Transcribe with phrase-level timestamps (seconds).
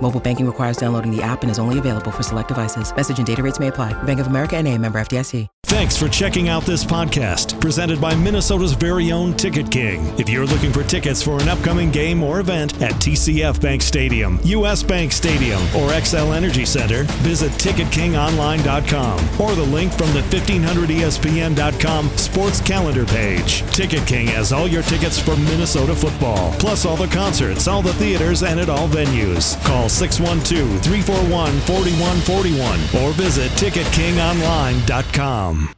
[0.00, 2.94] Mobile banking requires downloading the app and is only available for select devices.
[2.94, 4.00] Message and data rates may apply.
[4.04, 5.48] Bank of America and a member FDIC.
[5.66, 10.06] Thanks for checking out this podcast presented by Minnesota's very own Ticket King.
[10.16, 14.38] If you're looking for tickets for an upcoming game or event at TCF Bank Stadium,
[14.44, 20.40] US Bank Stadium, or Xcel Energy Center, visit TicketKingOnline.com or the link from the E
[20.40, 23.62] 1500ESPN.com sports calendar page.
[23.74, 27.92] Ticket King has all your tickets for Minnesota football, plus all the concerts, all the
[27.94, 29.60] theaters, and at all venues.
[29.64, 35.70] Call 612 341 4141 or visit TicketKingOnline.com.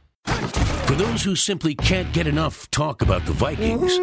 [0.85, 3.97] For those who simply can't get enough talk about the Vikings,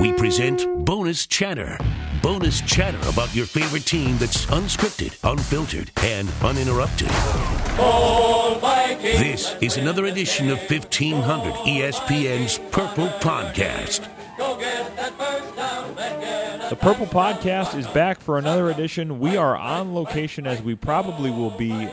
[0.00, 1.78] we present Bonus Chatter.
[2.22, 7.08] Bonus chatter about your favorite team that's unscripted, unfiltered, and uninterrupted.
[9.00, 14.08] This is another edition of 1500 ESPN's Purple Podcast.
[16.70, 19.18] The Purple Podcast is back for another edition.
[19.18, 21.88] We are on location as we probably will be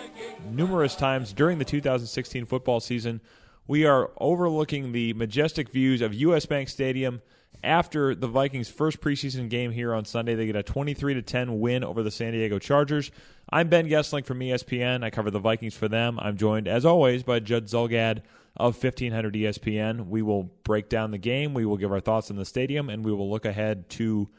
[0.52, 3.20] numerous times during the 2016 football season.
[3.66, 7.23] We are overlooking the majestic views of US Bank Stadium
[7.64, 10.36] after the Vikings' first preseason game here on Sunday.
[10.36, 13.10] They get a 23 to 10 win over the San Diego Chargers.
[13.49, 15.04] I'm Ben Goessling from ESPN.
[15.04, 16.20] I cover the Vikings for them.
[16.20, 18.21] I'm joined, as always, by Judd Zulgad
[18.55, 20.08] of 1500 ESPN.
[20.08, 23.04] We will break down the game, we will give our thoughts on the stadium, and
[23.04, 24.30] we will look ahead to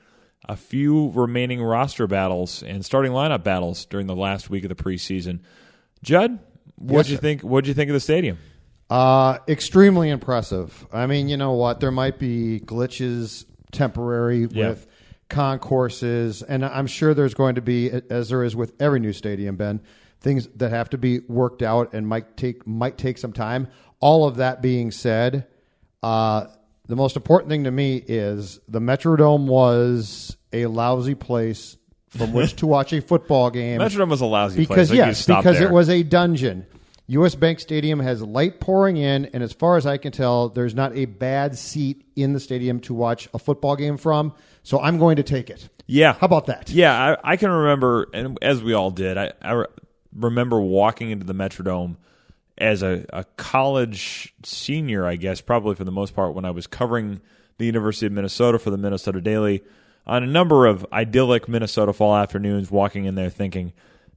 [0.46, 4.74] a few remaining roster battles and starting lineup battles during the last week of the
[4.74, 5.40] preseason.
[6.02, 6.38] Judd,
[6.76, 7.20] what Yes, you sir.
[7.22, 7.42] think?
[7.42, 8.38] What did you think of the stadium?
[8.90, 10.86] Uh, extremely impressive.
[10.92, 11.80] I mean, you know what?
[11.80, 14.68] There might be glitches temporary Yeah.
[14.70, 14.86] with
[15.28, 19.56] concourses, and I'm sure there's going to be, as there is with every new stadium,
[19.56, 19.80] Ben,
[20.20, 23.68] things that have to be worked out and might take might take some time.
[24.00, 25.46] All of that being said,
[26.02, 26.46] uh,
[26.88, 31.76] the most important thing to me is the Metrodome was a lousy place
[32.08, 34.96] from which to watch a football game Metrodome was a lousy because place.
[34.98, 35.68] Yes, because there.
[35.68, 36.66] it was a dungeon.
[37.10, 37.34] U.S.
[37.34, 40.94] Bank Stadium has light pouring in, and as far as I can tell, there's not
[40.94, 44.34] a bad seat in the stadium to watch a football game from.
[44.62, 45.70] So I'm going to take it.
[45.86, 46.12] Yeah.
[46.12, 46.68] How about that?
[46.68, 49.66] Yeah, I, I can remember, and as we all did, I, I re-
[50.14, 51.96] remember walking into the Metrodome
[52.58, 56.66] as a, a college senior, I guess, probably for the most part, when I was
[56.66, 57.20] covering
[57.58, 59.62] the University of Minnesota for the Minnesota Daily
[60.06, 63.72] on a number of idyllic Minnesota fall afternoons, walking in there thinking,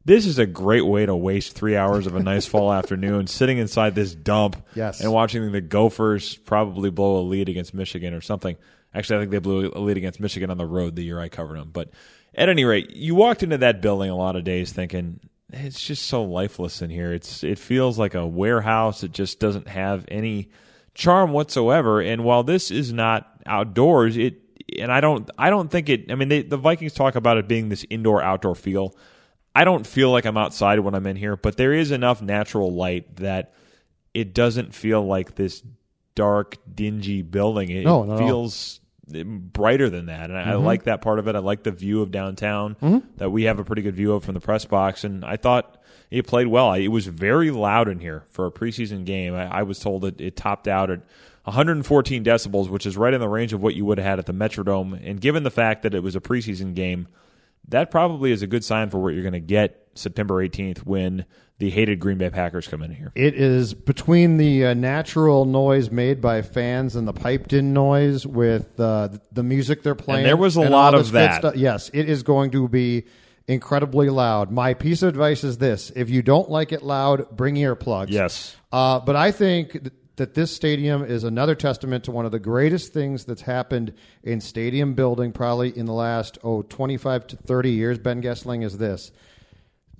[0.05, 3.57] this is a great way to waste three hours of a nice fall afternoon sitting
[3.59, 5.01] inside this dump Yes.
[5.01, 8.55] and watching the Gophers probably blow a lead against Michigan or something.
[8.93, 11.29] Actually, I think they blew a lead against Michigan on the road the year I
[11.29, 11.69] covered them.
[11.71, 11.89] But
[12.33, 15.19] at any rate, you walked into that building a lot of days thinking
[15.53, 17.13] it's just so lifeless in here.
[17.13, 19.03] It's it feels like a warehouse.
[19.03, 20.49] It just doesn't have any
[20.93, 22.01] charm whatsoever.
[22.01, 24.35] And while this is not outdoors, it
[24.77, 26.11] and I don't I don't think it.
[26.11, 28.95] I mean, they, the Vikings talk about it being this indoor outdoor feel.
[29.55, 32.73] I don't feel like I'm outside when I'm in here, but there is enough natural
[32.73, 33.53] light that
[34.13, 35.63] it doesn't feel like this
[36.15, 37.69] dark, dingy building.
[37.69, 38.17] It No, all.
[38.17, 38.80] feels
[39.11, 40.65] brighter than that, and I, I mm-hmm.
[40.65, 41.35] like that part of it.
[41.35, 43.07] I like the view of downtown mm-hmm.
[43.17, 45.81] that we have a pretty good view of from the press box, and I thought
[46.09, 46.73] it played well.
[46.73, 49.33] It was very loud in here for a preseason game.
[49.33, 50.99] I, I was told that it topped out at
[51.43, 54.25] 114 decibels, which is right in the range of what you would have had at
[54.25, 54.99] the Metrodome.
[55.03, 57.07] And given the fact that it was a preseason game,
[57.67, 61.25] that probably is a good sign for what you're going to get September 18th when
[61.61, 63.11] the hated Green Bay Packers come in here.
[63.13, 68.79] It is between the uh, natural noise made by fans and the piped-in noise with
[68.79, 70.23] uh, the music they're playing.
[70.23, 71.55] there was a lot of that.
[71.55, 73.03] Yes, it is going to be
[73.47, 74.49] incredibly loud.
[74.49, 78.09] My piece of advice is this: if you don't like it loud, bring earplugs.
[78.09, 78.55] Yes.
[78.71, 82.39] Uh, but I think th- that this stadium is another testament to one of the
[82.39, 83.93] greatest things that's happened
[84.23, 87.99] in stadium building, probably in the last oh 25 to 30 years.
[87.99, 89.11] Ben Goessling is this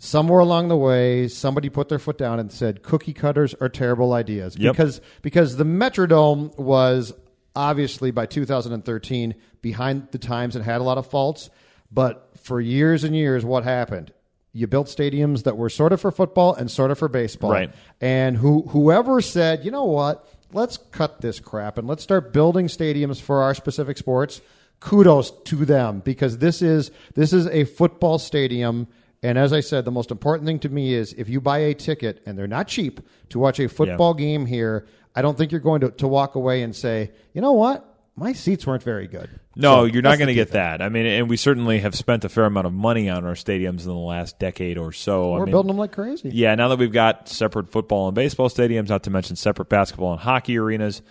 [0.03, 4.13] somewhere along the way, somebody put their foot down and said cookie cutters are terrible
[4.13, 4.73] ideas Yep.
[4.73, 7.13] because because the Metrodome was
[7.55, 11.49] obviously by 2013 behind the times and had a lot of faults.
[11.91, 14.11] But for years and years, what happened?
[14.53, 17.51] You built stadiums that were sort of for football and sort of for baseball.
[17.51, 17.71] Right.
[18.01, 22.65] And who whoever said, you know what, let's cut this crap and let's start building
[22.67, 24.41] stadiums for our specific sports.
[24.79, 28.87] Kudos to them because this is this is a football stadium.
[29.23, 31.73] And as I said, the most important thing to me is if you buy a
[31.75, 35.61] ticket and they're not cheap to watch a football game here, I don't think you're
[35.61, 37.85] going to, to walk away and say, you know what,
[38.15, 39.29] my seats weren't very good.
[39.55, 40.53] No, So you're not that's going to key get thing.
[40.61, 40.81] that.
[40.81, 43.81] I mean, and we certainly have spent a fair amount of money on our stadiums
[43.81, 45.31] in the last decade or so.
[45.33, 46.29] We're I mean, building them like crazy.
[46.29, 50.13] Yeah, now that we've got separate football and baseball stadiums, not to mention separate basketball
[50.13, 51.01] and hockey arenas,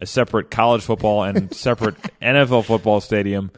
[0.00, 3.50] a separate college football and separate NFL football stadium,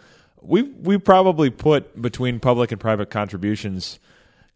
[0.43, 3.99] we we probably put between public and private contributions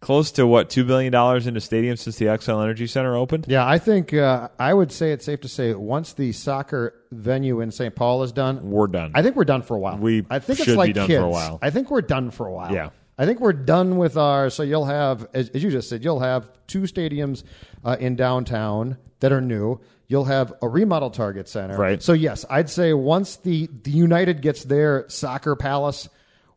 [0.01, 3.47] close to what two billion dollars into stadiums since the Xcel Energy Center opened.
[3.49, 7.61] Yeah, I think uh, I would say it's safe to say once the soccer venue
[7.61, 7.95] in St.
[7.95, 9.13] Paul is done, We're done.
[9.15, 9.97] I think we're done for a while.
[9.97, 11.21] We I think should it's like be done kids.
[11.21, 11.59] for a while.
[11.63, 12.73] I think we're done for a while.
[12.73, 12.91] Yeah.
[13.19, 14.51] I think we're done with our.
[14.51, 17.45] So you'll have, as, as you just said, you'll have two stadiums
[17.85, 19.81] uh, in downtown that are new.
[20.13, 21.75] You'll have a remodel Target Center.
[21.75, 22.03] Right.
[22.03, 26.07] So yes, I'd say once the the United gets their soccer palace,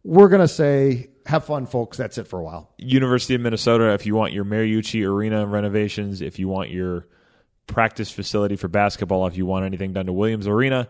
[0.04, 1.96] we're gonna say, have fun, folks.
[1.96, 2.74] That's it for a while.
[2.78, 7.08] University of Minnesota, if you want your Mariucci Arena renovations, if you want your
[7.66, 10.90] practice facility for basketball, if you want anything done to Williams Arena.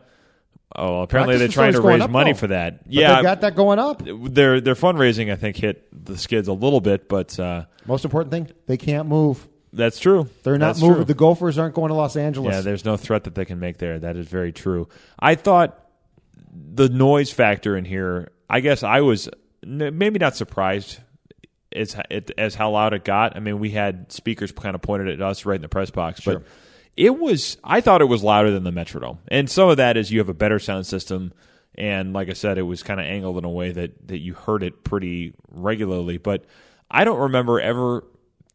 [0.76, 2.40] Oh, apparently Practice they're trying to raise money though.
[2.40, 2.84] for that.
[2.86, 4.02] But yeah, they got that going up.
[4.04, 8.32] their their fundraising I think hit the skids a little bit, but uh, Most important
[8.32, 9.48] thing, they can't move.
[9.76, 10.30] That's true.
[10.44, 10.96] They're not That's moving.
[10.96, 11.06] true.
[11.06, 12.56] The Gophers aren't going to Los Angeles.
[12.56, 14.00] Yeah, there's no threat that they can make there.
[14.00, 14.88] That is very true.
[15.20, 15.80] I thought
[16.54, 18.32] the noise factor in here.
[18.50, 19.30] I guess I was
[19.64, 21.00] maybe not surprised
[21.74, 21.96] as
[22.38, 23.36] as how loud it got.
[23.36, 26.22] I mean, we had speakers kind of pointed at us right in the press box,
[26.22, 26.44] but
[26.96, 27.58] it was.
[27.64, 30.30] I thought it was louder than the Metrodome, and some of that is you have
[30.30, 31.34] a better sound system.
[31.78, 34.34] And like I said, it was kind of angled in a way that, that you
[34.34, 36.18] heard it pretty regularly.
[36.18, 36.46] But
[36.90, 38.06] I don't remember ever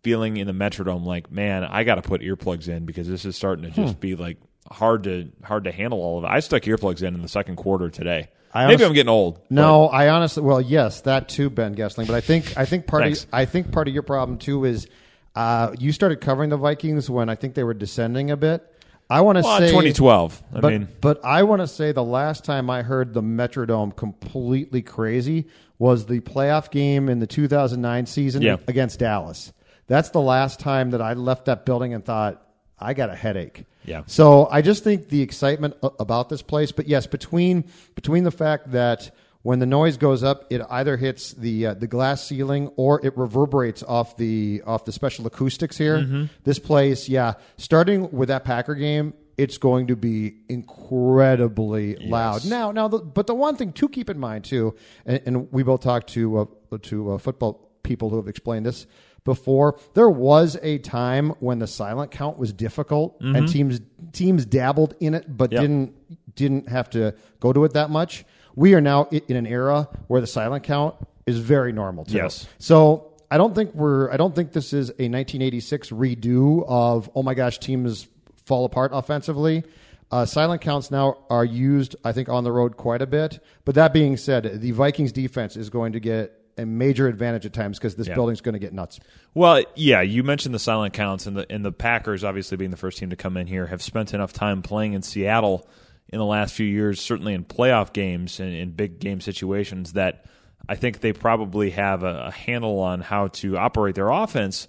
[0.02, 3.37] feeling in the Metrodome like, man, I got to put earplugs in because this is
[3.37, 3.82] starting to Hmm.
[3.82, 4.38] just be like
[4.70, 6.29] hard to hard to handle all of it.
[6.29, 8.29] I stuck earplugs in in the second quarter today.
[8.52, 9.41] I Maybe I'm getting old.
[9.49, 12.06] No, I honestly, well, yes, that too, Ben Goessling.
[12.08, 14.88] But I think, I think part of, I think part of your problem too is
[15.37, 18.67] uh, you started covering the Vikings when I think they were descending a bit.
[19.08, 20.43] I want to Well, say 2012.
[20.55, 23.94] I but, mean, but I want to say the last time I heard the Metrodome
[23.94, 25.47] completely crazy
[25.79, 28.56] was the playoff game in the 2009 season Yeah.
[28.69, 29.52] against Dallas.
[29.91, 32.41] That's the last time that I left that building and thought
[32.79, 33.65] I got a headache.
[33.85, 34.05] Yeah.
[34.07, 37.65] So I just think the excitement about this place, but yes, between
[37.97, 39.11] between the fact that
[39.43, 43.19] when the noise goes up, it either hits the uh, the glass ceiling or it
[43.19, 45.99] reverberates off the off the special acoustics here.
[45.99, 46.25] Mm-hmm.
[46.45, 52.45] This place, yeah, starting with that Packer game, it's going to be incredibly loud.
[52.45, 55.65] Now, now, the, but the one thing to keep in mind too, and, and we
[55.65, 58.87] both talked to uh, to uh, football people who have explained this
[59.25, 59.79] before.
[59.95, 63.81] There was a time when the silent count was difficult, and teams
[64.13, 65.55] teams dabbled in it, but Mm-hmm.
[65.55, 65.63] Yep.
[65.63, 68.25] didn't didn't have to go to it that much.
[68.55, 70.95] We are now in an era where the silent count
[71.27, 72.05] is very normal.
[72.05, 72.17] Too.
[72.17, 72.47] Yes.
[72.59, 74.11] So I don't think we're.
[74.11, 78.07] I don't think this is a 1986 redo of oh my gosh, teams
[78.47, 79.65] fall apart offensively.
[80.13, 83.39] Uh, silent counts now are used, I think, on the road quite a bit.
[83.65, 87.52] But that being said, the Vikings defense is going to get a major advantage at
[87.52, 88.14] times because this Yeah.
[88.14, 89.00] building's going to get nuts.
[89.35, 92.76] Well, yeah, you mentioned the silent counts, and the and the Packers, obviously being the
[92.76, 95.69] first team to come in here, have spent enough time playing in Seattle
[96.09, 100.25] in the last few years, certainly in playoff games and in big game situations, that
[100.69, 104.69] I think they probably have a, a handle on how to operate their offense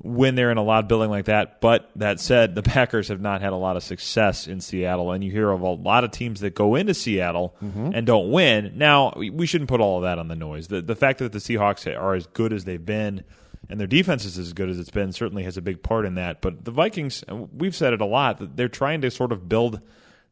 [0.00, 1.60] when they're in a loud building like that.
[1.60, 5.22] But that said, the Packers have not had a lot of success in Seattle, and
[5.22, 7.90] you hear of a lot of teams that go into Seattle mm-hmm.
[7.94, 8.72] and don't win.
[8.76, 10.68] Now, we shouldn't put all of that on the noise.
[10.68, 13.24] The the fact that the Seahawks are as good as they've been
[13.68, 16.14] and their defense is as good as it's been certainly has a big part in
[16.14, 16.40] that.
[16.40, 19.80] But the Vikings, we've said it a lot, that they're trying to sort of build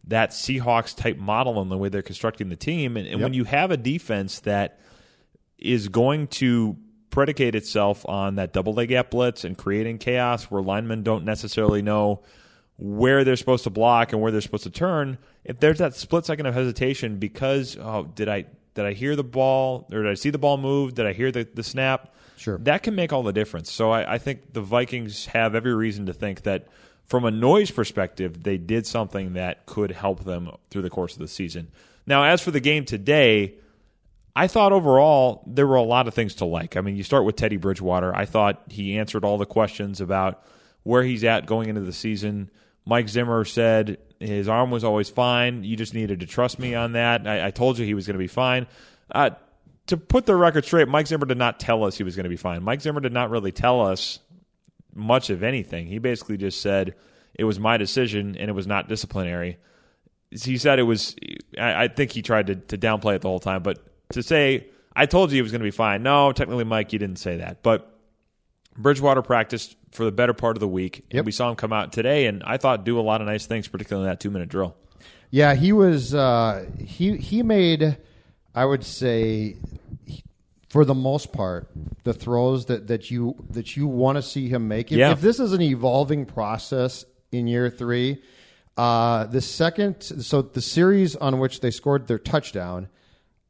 [0.04, 2.96] that Seahawks type model in the way they're constructing the team.
[2.96, 4.80] And, and when you have a defense that
[5.58, 6.76] is going to
[7.16, 11.80] predicate itself on that double leg gap blitz and creating chaos where linemen don't necessarily
[11.80, 12.20] know
[12.76, 15.16] where they're supposed to block and where they're supposed to turn.
[15.42, 18.44] If there's that split second of hesitation because oh did I
[18.75, 20.94] did I hear the ball or did I see the ball move?
[20.94, 22.14] Did I hear the, the snap?
[22.37, 22.58] Sure.
[22.58, 23.73] That can make all the difference.
[23.73, 26.68] So I, I think the Vikings have every reason to think that
[27.06, 31.20] from a noise perspective, they did something that could help them through the course of
[31.20, 31.68] the season.
[32.06, 33.54] Now, as for the game today,
[34.36, 36.76] I thought overall there were a lot of things to like.
[36.76, 38.14] I mean, you start with Teddy Bridgewater.
[38.14, 40.44] I thought he answered all the questions about
[40.82, 42.50] where he's at going into the season.
[42.84, 45.64] Mike Zimmer said his arm was always fine.
[45.64, 47.26] You just needed to trust me on that.
[47.26, 48.66] I, I told you he was going to be fine.
[49.10, 49.30] Uh,
[49.86, 52.30] to put the record straight, Mike Zimmer did not tell us he was going to
[52.30, 52.62] be fine.
[52.62, 54.18] Mike Zimmer did not really tell us
[54.94, 55.86] much of anything.
[55.86, 56.94] He basically just said
[57.34, 59.56] it was my decision and it was not disciplinary.
[60.30, 61.16] He said it was.
[61.58, 63.78] I, I think he tried to, to downplay it the whole time, but
[64.10, 66.02] to say I told you he was going to be fine.
[66.02, 67.92] No, technically, Mike, you didn't say that, but
[68.78, 71.04] Bridgewater practiced for the better part of the week.
[71.10, 71.18] Yep.
[71.18, 73.46] And we saw him come out today, and I thought do a lot of nice
[73.46, 74.76] things, particularly in that two minute drill.
[75.30, 76.14] Yeah, he was.
[76.14, 77.98] Uh, he he made.
[78.54, 79.56] I would say,
[80.70, 81.68] for the most part,
[82.04, 84.90] the throws that, that you that you want to see him make.
[84.90, 85.12] If, Yeah.
[85.12, 88.22] if this is an evolving process in year three,
[88.78, 92.88] uh, the second, so the series on which they scored their touchdown,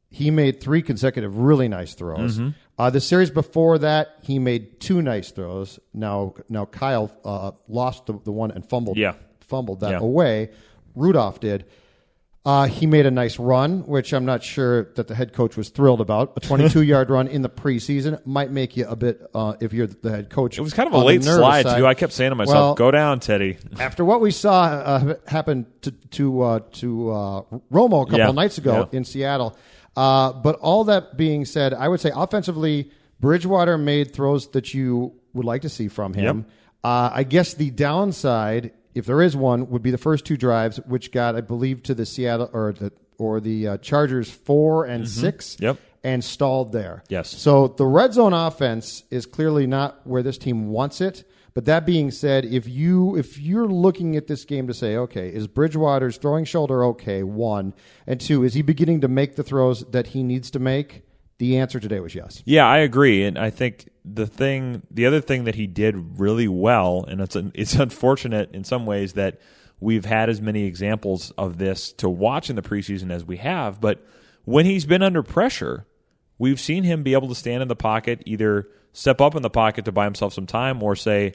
[0.09, 2.37] he made three consecutive really nice throws.
[2.37, 2.49] Mm-hmm.
[2.79, 5.79] Uh, the series before that, he made two nice throws.
[5.93, 8.97] Now, now Kyle uh, lost the, the one and fumbled.
[8.97, 9.13] Yeah.
[9.41, 9.99] fumbled that Yeah.
[9.99, 10.49] away.
[10.95, 11.65] Rudolph did.
[12.45, 15.67] Uh, he made a nice run, which I'm not sure that the head coach was
[15.67, 16.31] thrilled about.
[16.37, 19.87] A 22 yard run in the preseason might make you a bit, uh, if you're
[19.87, 20.57] the head coach.
[20.57, 21.77] It was kind of a late slide side.
[21.79, 21.85] too.
[21.85, 25.65] I kept saying to myself, Well, "Go down, Teddy." after what we saw uh, happen
[25.81, 28.31] to to uh, to uh, Romo a couple Yeah.
[28.31, 28.97] nights ago Yeah.
[28.97, 29.57] in Seattle.
[29.97, 35.13] Uh, but all that being said, I would say offensively, Bridgewater made throws that you
[35.33, 36.37] would like to see from him.
[36.37, 36.45] Yep.
[36.83, 40.77] Uh, I guess the downside, if there is one, would be the first two drives,
[40.85, 45.09] which got, I believe, to the Seattle or the or the uh, Chargers four and
[45.09, 45.63] six, Mm-hmm.
[45.63, 45.77] Yep.
[46.03, 47.03] and stalled there.
[47.09, 47.29] Yes.
[47.29, 51.27] So the red zone offense is clearly not where this team wants it.
[51.57, 55.27] But that being said, if you if you're looking at this game to say, okay,
[55.27, 57.23] is Bridgewater's throwing shoulder okay?
[57.23, 57.73] One
[58.05, 61.01] and two, is he beginning to make the throws that he needs to make?
[61.39, 62.43] The answer today was yes.
[62.45, 66.47] Yeah, I agree, and I think the thing, the other thing that he did really
[66.47, 69.41] well, and it's it's unfortunate in some ways that
[69.79, 73.81] we've had as many examples of this to watch in the preseason as we have,
[73.81, 74.05] but
[74.45, 75.87] when he's been under pressure,
[76.37, 79.49] we've seen him be able to stand in the pocket, either step up in the
[79.49, 81.33] pocket to buy himself some time, or say,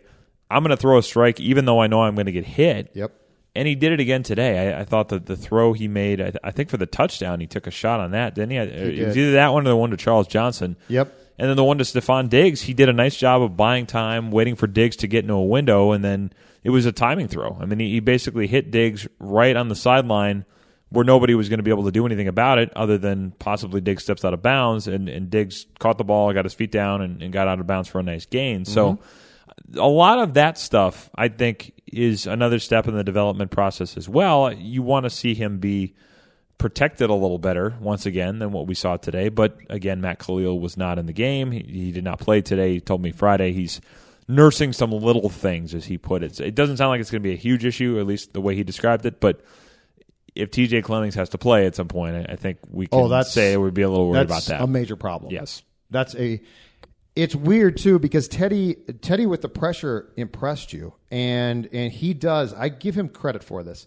[0.50, 2.90] "I'm going to throw a strike, even though I know I'm going to get hit."
[2.94, 3.12] Yep.
[3.54, 4.72] And he did it again today.
[4.72, 7.46] I, I thought that the throw he made, I, I think for the touchdown, he
[7.46, 8.56] took a shot on that, didn't he?
[8.56, 10.76] it was either that one or the one to Charles Johnson.
[10.88, 11.18] Yep.
[11.38, 14.30] And then the one to Stefon Diggs, he did a nice job of buying time,
[14.30, 16.32] waiting for Diggs to get into a window, and then
[16.62, 17.58] it was a timing throw.
[17.60, 20.44] I mean, he, he basically hit Diggs right on the sideline
[20.92, 23.80] where nobody was going to be able to do anything about it other than possibly
[23.80, 27.00] Diggs steps out of bounds, and, and Diggs caught the ball, got his feet down,
[27.00, 28.64] and, and got out of bounds for a nice gain.
[28.64, 29.78] So mm-hmm.
[29.78, 34.08] a lot of that stuff, I think, is another step in the development process as
[34.08, 34.52] well.
[34.52, 35.94] You want to see him be
[36.58, 39.28] protected a little better once again than what we saw today.
[39.28, 41.50] But again, Matt Kalil was not in the game.
[41.50, 42.74] He, he did not play today.
[42.74, 43.80] He told me Friday he's
[44.28, 46.36] nursing some little things, as he put it.
[46.36, 48.40] So it doesn't sound like it's going to be a huge issue, at least the
[48.40, 49.20] way he described it.
[49.20, 49.40] But
[50.34, 53.08] if TJ Clemmings has to play at some point, I, think we oh, can Oh,
[53.08, 54.60] that's- say we'd be a little worried about that.
[54.60, 55.32] a major problem.
[55.32, 55.62] Yes.
[55.90, 56.40] That's a.
[57.14, 62.54] It's weird too because Teddy Teddy with the pressure impressed you, and and he does.
[62.54, 63.86] I give him credit for this.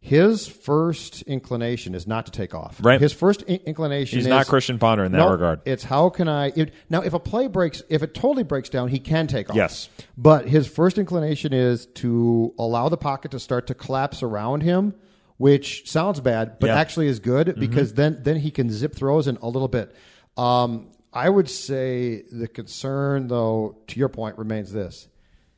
[0.00, 2.78] His first inclination is not to take off.
[2.82, 3.00] Right.
[3.00, 5.60] His first in- inclination He's is not Christian Ponder in that No, regard.
[5.64, 8.88] It's how can I it, now if a play breaks if it totally breaks down,
[8.88, 9.56] he can take off.
[9.56, 9.88] Yes.
[10.18, 14.94] But his first inclination is to allow the pocket to start to collapse around him,
[15.44, 16.72] which sounds bad, but Yeah.
[16.72, 16.80] Mm-hmm.
[16.80, 19.94] actually is good because then then he can zip throws in a little bit.
[20.36, 25.08] Um, I would say the concern, though, to your point, remains this: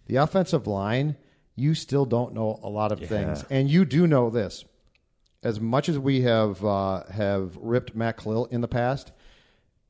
[0.07, 1.17] the offensive line.
[1.55, 4.65] You still don't know a lot of things, and you do know this.
[5.43, 9.13] As much as we have uh, have ripped Matt Kalil in the past,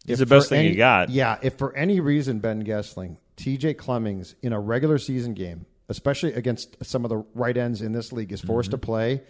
[0.07, 1.09] if the best thing you got.
[1.09, 3.75] Yeah, if for any reason Ben Goessling, T.J.
[3.75, 8.13] Clemmings in a regular season game, especially against some of the right ends in this
[8.13, 8.81] league, is forced Mm-hmm.
[8.81, 9.23] to play,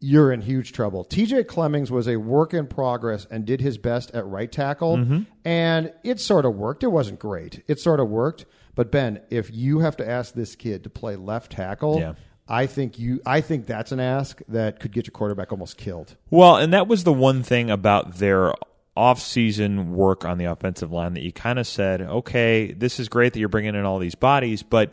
[0.00, 1.04] you're in huge trouble.
[1.04, 1.44] T.J.
[1.44, 5.22] Clemmings was a work in progress and did his best at right tackle, Mm-hmm.
[5.44, 6.82] and it sort of worked.
[6.84, 7.62] It wasn't great.
[7.66, 11.16] It sort of worked, but Ben, if you have to ask this kid to play
[11.16, 11.98] left tackle.
[12.00, 12.14] Yeah.
[12.50, 13.20] I think you.
[13.26, 16.16] I think that's an ask that could get your quarterback almost killed.
[16.30, 18.54] Well, and that was the one thing about their
[18.96, 23.32] off-season work on the offensive line that you kind of said, okay, this is great
[23.32, 24.92] that you're bringing in all these bodies, but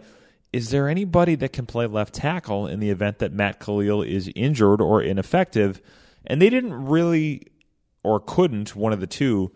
[0.56, 4.32] is there anybody that can play left tackle in the event that Matt Kalil is
[4.36, 5.82] injured or ineffective?
[6.26, 7.48] And they didn't really,
[8.04, 9.52] or couldn't, one of the two,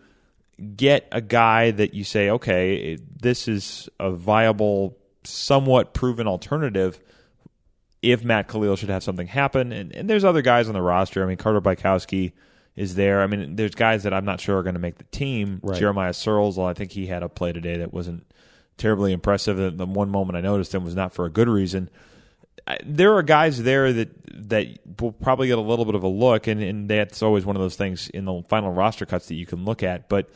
[0.76, 7.00] get a guy that you say, okay, this is a viable, somewhat proven alternative
[8.02, 9.72] if Matt Kalil should have something happen.
[9.72, 11.24] And, and there's other guys on the roster.
[11.24, 12.32] I mean, Carter Bykowski
[12.76, 13.22] is there.
[13.22, 15.60] I mean, there's guys that I'm not sure are going to make the team.
[15.62, 15.80] Right.
[15.80, 18.29] Jeremiah Sirles, well, I think he had a play today that wasn't
[18.80, 19.56] terribly impressive.
[19.56, 21.88] The, the one moment I noticed him was not for a good reason.
[22.66, 24.08] I- There are guys there that
[24.48, 24.66] that
[25.00, 27.62] will probably get a little bit of a look, and, and that's always one of
[27.62, 30.08] those things in the final roster cuts that you can look at.
[30.08, 30.30] But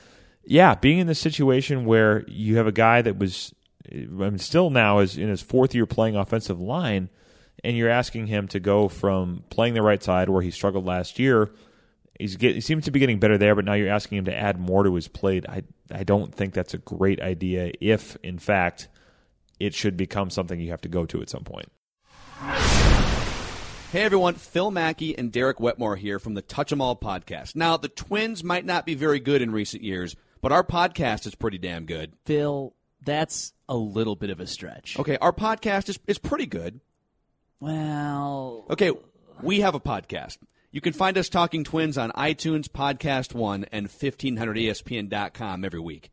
[0.44, 3.54] yeah, being in this situation where you have a guy that was,
[3.90, 7.08] I mean, still now is in his fourth year playing offensive line,
[7.64, 11.18] and you're asking him to go from playing the right side where he struggled last
[11.18, 11.50] year.
[12.18, 14.34] He's get, he seems to be getting better there, but now you're asking him to
[14.36, 15.44] add more to his plate.
[15.48, 17.72] I I don't think that's a great idea.
[17.80, 18.88] If in fact
[19.60, 21.70] it should become something you have to go to at some point.
[23.92, 27.54] Hey everyone, Phil Mackey and Derek Wetmore here from the Touch 'em All podcast.
[27.54, 31.36] Now, the Twins might not be very good in recent years, but our podcast is
[31.36, 32.12] pretty damn good.
[32.24, 34.98] Phil, that's a little bit of a stretch.
[34.98, 36.80] Okay, our podcast is, is pretty good.
[37.60, 38.90] Well, Okay,
[39.42, 40.38] we have a podcast.
[40.74, 46.10] You can find us talking Twins on iTunes, Podcast One, and E 1500ESPN.com every week.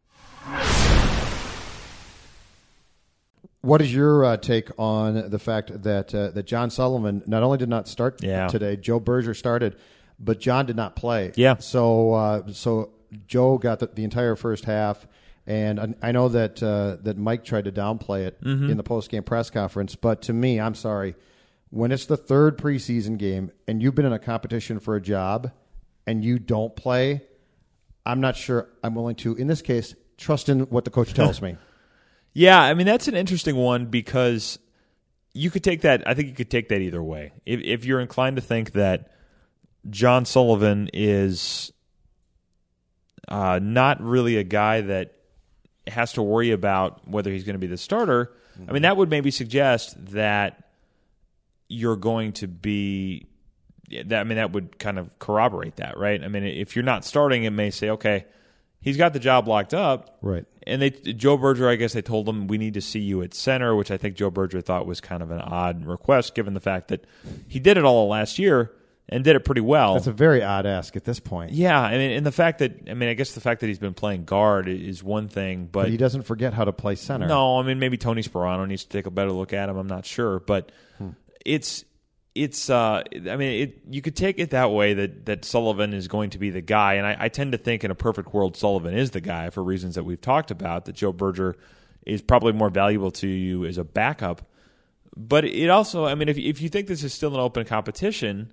[3.62, 7.58] What is your uh, take on the fact that uh, that John Sullivan not only
[7.58, 8.50] did not start Yeah.
[8.50, 9.78] today, Joe Berger started,
[10.20, 11.32] but John did not play.
[11.36, 11.58] Yeah.
[11.58, 12.92] So uh, so
[13.28, 15.08] Joe got the, the entire first half,
[15.48, 18.70] and I, I know that uh, that Mike tried to downplay it Mm-hmm.
[18.70, 21.16] in the post game press conference, but to me, I'm sorry,
[21.72, 25.52] when it's the third preseason game and you've been in a competition for a job
[26.06, 27.22] and you don't play,
[28.06, 31.42] I'm not sure I'm willing to, in this case, trust in what the coach tells
[31.42, 31.58] me.
[32.34, 34.60] Yeah, I mean that's an interesting one because
[35.34, 36.08] you could take that.
[36.08, 37.32] I think you could take that either way.
[37.46, 39.12] If, if you're inclined to think that
[39.90, 41.72] John Sullivan is
[43.28, 45.16] uh, not really a guy that
[45.88, 48.34] has to worry about whether he's going to be the starter,
[48.68, 50.61] I mean that would maybe suggest that
[51.72, 53.28] you're going to be.
[53.90, 56.24] That, I mean that would kind of corroborate that, right?
[56.24, 58.26] I mean if you're not starting, it may say, okay,
[58.80, 60.46] he's got the job locked up, Right.
[60.66, 63.34] and they Joe Berger, I guess they told him we need to see you at
[63.34, 66.62] center, which I think Joe Berger thought was kind of an odd request, given the
[66.62, 67.06] fact that
[67.50, 68.72] he did it all last year
[69.10, 69.96] and did it pretty well.
[69.96, 71.52] That's a very odd ask at this point.
[71.52, 73.80] yeah, I mean, and the fact that I mean, I guess the fact that he's
[73.80, 77.28] been playing guard is one thing, but, But he doesn't forget how to play center.
[77.28, 79.76] no, I mean maybe Tony Sparano needs to take a better look at him.
[79.76, 81.10] I'm not sure, but hmm.
[81.46, 81.86] It's
[82.34, 86.08] it's uh I mean it you could take it that way that that Sullivan is
[86.08, 88.56] going to be the guy, and I, I tend to think in a perfect world
[88.56, 90.86] Sullivan is the guy for reasons that we've talked about.
[90.86, 91.58] That Joe Berger
[92.06, 94.44] is probably more valuable to you as a backup,
[95.16, 98.52] but it also I mean if if you think this is still an open competition.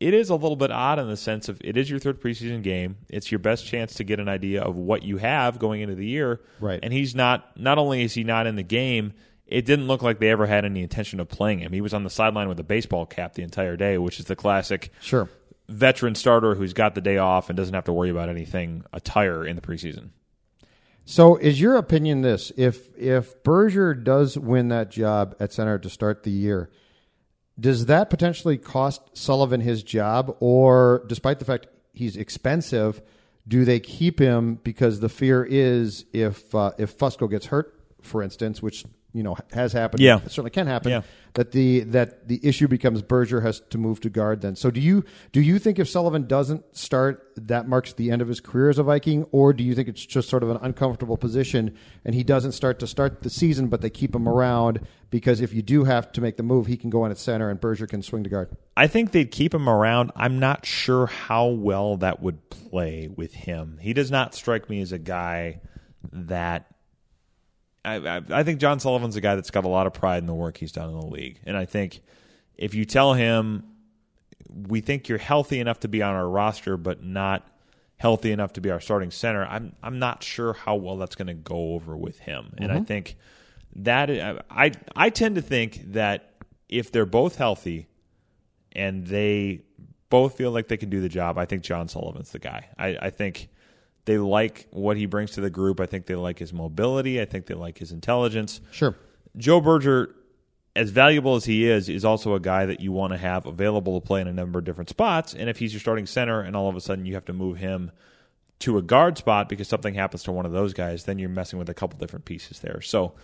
[0.00, 2.64] It is a little bit odd in the sense of it is your third preseason
[2.64, 2.96] game.
[3.08, 6.04] It's your best chance to get an idea of what you have going into the
[6.04, 6.40] year.
[6.58, 6.80] Right.
[6.82, 9.14] And he's not not only is he not in the game,
[9.46, 11.72] it didn't look like they ever had any intention of playing him.
[11.72, 14.36] He was on the sideline with a baseball cap the entire day, which is the
[14.36, 15.28] classic Sure.
[15.68, 19.44] veteran starter who's got the day off and doesn't have to worry about anything attire
[19.44, 20.10] in the preseason.
[21.06, 22.50] So, is your opinion this?
[22.56, 26.70] If if Berger does win that job at center to start the year,
[27.60, 33.02] does that potentially cost Sullivan his job, or despite the fact he's expensive,
[33.46, 38.22] do they keep him because the fear is if uh, if Fusco gets hurt, for
[38.22, 40.16] instance, which you know has happened, Yeah.
[40.18, 40.90] it certainly can happen.
[40.90, 41.02] Yeah.
[41.34, 44.40] That the that the issue becomes Berger has to move to guard.
[44.40, 48.22] Then, so do you do you think if Sullivan doesn't start, that marks the end
[48.22, 50.58] of his career as a Viking, or do you think it's just sort of an
[50.62, 51.74] uncomfortable position
[52.04, 55.52] and he doesn't start to start the season, but they keep him around because if
[55.52, 57.88] you do have to make the move, he can go in at center and Berger
[57.88, 58.56] can swing to guard.
[58.76, 60.12] I think they'd keep him around.
[60.14, 63.78] I'm not sure how well that would play with him.
[63.80, 65.60] He does not strike me as a guy
[66.12, 66.66] that.
[67.84, 70.26] I, I, I think John Sullivan's a guy that's got a lot of pride in
[70.26, 71.40] the work he's done in the league.
[71.44, 72.00] And I think
[72.56, 73.64] if you tell him,
[74.48, 77.46] we think you're healthy enough to be on our roster, but not
[77.96, 81.28] healthy enough to be our starting center, I'm, I'm not sure how well that's going
[81.28, 82.54] to go over with him.
[82.58, 82.84] And I mm-hmm.
[82.84, 83.16] think
[83.76, 86.34] that uh, I, I tend to think that
[86.68, 87.88] if they're both healthy,
[88.74, 89.62] and they
[90.10, 92.68] both feel like they can do the job, I think John Sullivan's the guy.
[92.78, 93.48] I, I think
[94.04, 95.80] they like what he brings to the group.
[95.80, 97.20] I think they like his mobility.
[97.20, 98.60] I think they like his intelligence.
[98.70, 98.94] Sure.
[99.36, 100.14] Joe Berger,
[100.76, 104.00] as valuable as he is, is also a guy that you want to have available
[104.00, 105.34] to play in a number of different spots.
[105.34, 107.56] And if he's your starting center and all of a sudden you have to move
[107.58, 107.90] him
[108.60, 111.58] to a guard spot because something happens to one of those guys, then you're messing
[111.58, 112.80] with a couple different pieces there.
[112.80, 113.14] So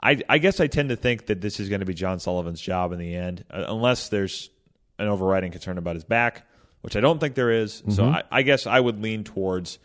[0.00, 2.60] I, I guess I tend to think that this is going to be John Sullivan's
[2.60, 4.50] job in the end, uh, unless there's
[4.98, 6.46] an overriding concern about his back,
[6.82, 7.82] which I don't think there is.
[7.88, 9.78] So I, I guess I would lean towards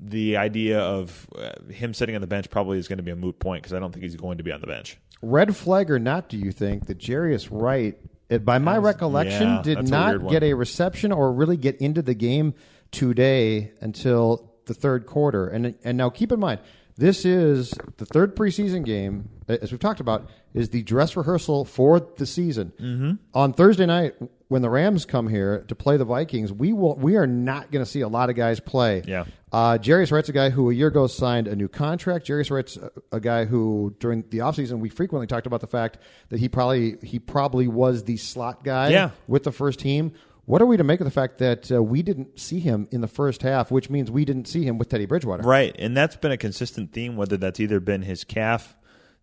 [0.00, 3.16] the idea of uh, him sitting on the bench probably is going to be a
[3.16, 4.96] moot point because I don't think he's going to be on the bench.
[5.22, 7.98] Red flag or not, do you think that Jarius Wright,
[8.30, 11.76] eh, by my recollection, yeah, did that's a not get a reception or really get
[11.76, 12.54] into the game
[12.90, 15.48] today until the third quarter.
[15.48, 16.60] And and now keep in mind,
[17.00, 21.98] this is the third preseason game, as we've talked about, is the dress rehearsal for
[22.16, 22.72] the season.
[22.78, 23.12] Mm-hmm.
[23.34, 24.14] On Thursday night,
[24.48, 27.84] when the Rams come here to play the Vikings, we will we are not going
[27.84, 29.02] to see a lot of guys play.
[29.06, 29.24] Yeah.
[29.52, 32.26] Uh, Jarius Wright's a guy who a year ago signed a new contract.
[32.26, 35.98] Jarius Wright's a, a guy who during the offseason we frequently talked about the fact
[36.28, 39.10] that he probably he probably was the slot guy Yeah.
[39.26, 40.12] with the first team.
[40.50, 43.02] What are we to make of the fact that uh, we didn't see him in
[43.02, 45.44] the first half, which means we didn't see him with Teddy Bridgewater?
[45.44, 47.14] Right, and that's been a consistent theme.
[47.14, 48.76] Whether that's either been his calf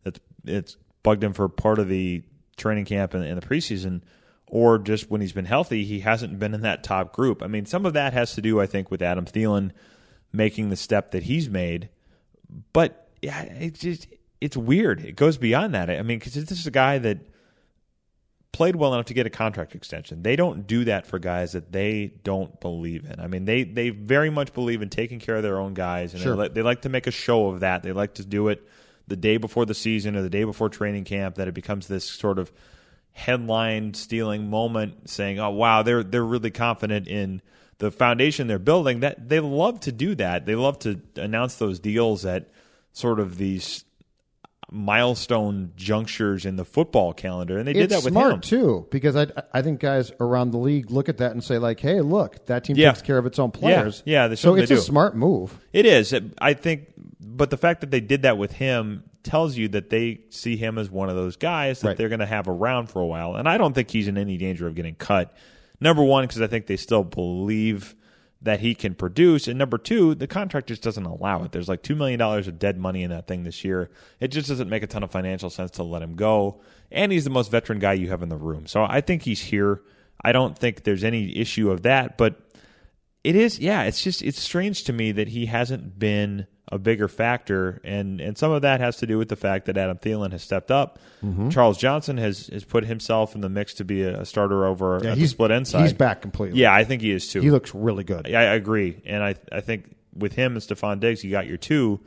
[0.06, 2.24] that's it's bugged him for part of the
[2.56, 4.04] training camp and, and the preseason,
[4.48, 7.44] or just when he's been healthy, he hasn't been in that top group.
[7.44, 9.72] I mean, some of that has to do, I think, with Adam Thielen
[10.32, 11.90] making the step that he's made.
[12.72, 14.08] But yeah, it's just
[14.40, 15.02] it's weird.
[15.02, 15.90] It goes beyond that.
[15.90, 17.18] I mean, because this is a guy that
[18.52, 20.24] played well enough to get a contract extension.
[20.24, 23.20] They don't do that for guys that they don't believe in.
[23.20, 26.22] I mean, they they very much believe in taking care of their own guys, and
[26.24, 26.36] Sure.
[26.36, 27.84] they, li- they like to make a show of that.
[27.84, 28.68] They like to do it
[29.08, 31.36] the day before the season or the day before training camp.
[31.36, 32.52] That it becomes this sort of
[33.12, 37.42] headline stealing moment, saying, "Oh wow, they're they're really confident in."
[37.80, 40.48] The foundation they're building that they love to do that.
[40.48, 42.50] They love to announce those deals at
[42.92, 43.84] sort of these
[44.71, 48.41] milestone junctures in the football calendar, and they did it's that with smart him.
[48.41, 51.80] too because I I think guys around the league look at that and say like,
[51.80, 52.91] hey, look, that team Yeah.
[52.91, 54.03] takes care of its own players.
[54.06, 55.58] yeah, they so it's a smart move.
[55.73, 56.88] It is, I think,
[57.19, 60.77] but the fact that they did that with him tells you that they see him
[60.77, 61.97] as one of those guys that Right.
[61.97, 64.38] they're going to have around for a while, and I don't think he's in any
[64.38, 65.34] danger of getting cut.
[65.82, 67.93] Number one, because I think they still believe
[68.41, 71.52] that he can produce, and number two, the contract just doesn't allow it.
[71.52, 73.89] There's like two million dollars of dead money in that thing this year.
[74.19, 77.23] It just doesn't make a ton of financial sense to let him go, and he's
[77.23, 78.67] the most veteran guy you have in the room.
[78.67, 79.82] So I think he's here.
[80.21, 82.39] I don't think there's any issue of that, but
[83.23, 83.84] it is, yeah.
[83.84, 88.38] It's just it's strange to me that he hasn't been a bigger factor, and and
[88.38, 90.99] some of that has to do with the fact that Adam Thielen has stepped up.
[91.23, 91.49] Mm-hmm.
[91.49, 95.12] Charles Johnson has has put himself in the mix to be a, starter over Yeah,
[95.12, 95.84] at the he's split end side.
[95.84, 96.60] He's back completely.
[96.60, 97.41] Yeah, I think he is too.
[97.41, 98.27] he looks really good.
[98.34, 101.58] I, I agree, and I I think with him and Stefon Diggs, you got your
[101.58, 101.99] two,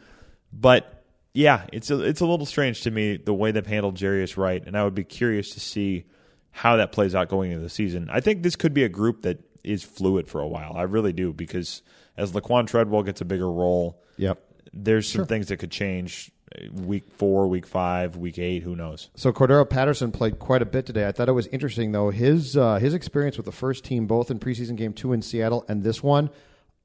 [0.52, 4.36] but yeah, it's a, it's a little strange to me the way they've handled Jarius
[4.36, 6.04] Wright, and I would be curious to see
[6.50, 8.08] how that plays out going into the season.
[8.10, 10.72] I think this could be a group that is fluid for a while.
[10.76, 11.82] I really do because
[12.16, 14.38] as Laquan Treadwell gets a bigger role, Yep.
[14.72, 18.62] There's some things that could change uh, week four, week five, week eight.
[18.62, 19.10] Who knows?
[19.16, 21.06] So Cordarrelle Patterson played quite a bit today.
[21.06, 24.30] I thought it was interesting though his uh, his experience with the first team, both
[24.30, 26.30] in preseason game two in Seattle and this one.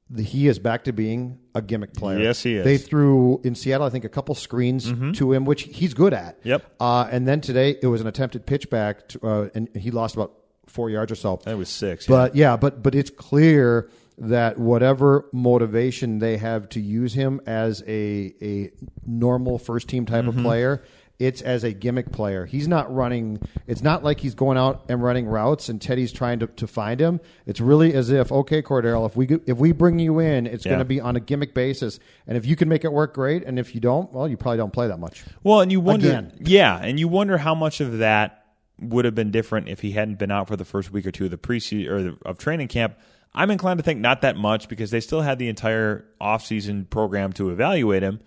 [0.08, 2.20] The, he is back to being a gimmick player.
[2.20, 2.64] Yes, he is.
[2.64, 6.38] They threw in Seattle, I think, a couple screens to him, which he's good at.
[6.44, 6.64] Yep.
[6.78, 10.14] Uh, and then today it was an attempted pitch back, to, uh, and he lost
[10.14, 10.32] about
[10.66, 11.40] four yards or so.
[11.44, 12.06] That was six.
[12.06, 17.82] But yeah, but but it's clear that whatever motivation they have to use him as
[17.86, 18.70] a a
[19.06, 20.38] normal first team type Mm-hmm.
[20.38, 20.82] of player,
[21.18, 22.44] it's as a gimmick player.
[22.46, 23.40] He's not running.
[23.66, 27.00] It's not like he's going out and running routes and Teddy's trying to, to find
[27.00, 27.20] him.
[27.46, 30.70] It's really as if okay, Cordarrelle, if we if we bring you in, it's Yeah.
[30.72, 33.44] going to be on a gimmick basis, and if you can make it work, great.
[33.44, 35.24] And if you don't, well, you probably don't play that much.
[35.42, 36.32] Well, and you wonder, Again.
[36.40, 38.44] yeah, and you wonder how much of that
[38.80, 41.26] would have been different if he hadn't been out for the first week or two
[41.26, 42.94] of the preseason or the, of training camp.
[43.36, 47.32] I'm inclined to think not that much because they still had the entire offseason program
[47.34, 48.20] to evaluate him.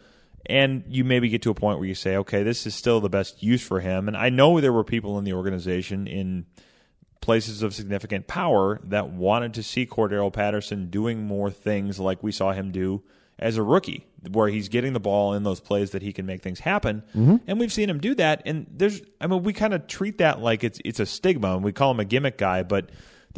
[0.46, 3.10] And you maybe get to a point where you say, okay, this is still the
[3.10, 4.08] best use for him.
[4.08, 6.46] And I know there were people in the organization in
[7.22, 12.32] places of significant power that wanted to see Cordarrelle Patterson doing more things like we
[12.32, 13.04] saw him do
[13.38, 16.42] as a rookie, where he's getting the ball in those plays that he can make
[16.42, 17.04] things happen.
[17.16, 17.38] Mm-hmm.
[17.48, 18.42] And we've seen him do that.
[18.46, 21.64] And there's, I mean, we kind of treat that like it's it's a stigma, and
[21.64, 22.90] we call him a gimmick guy, but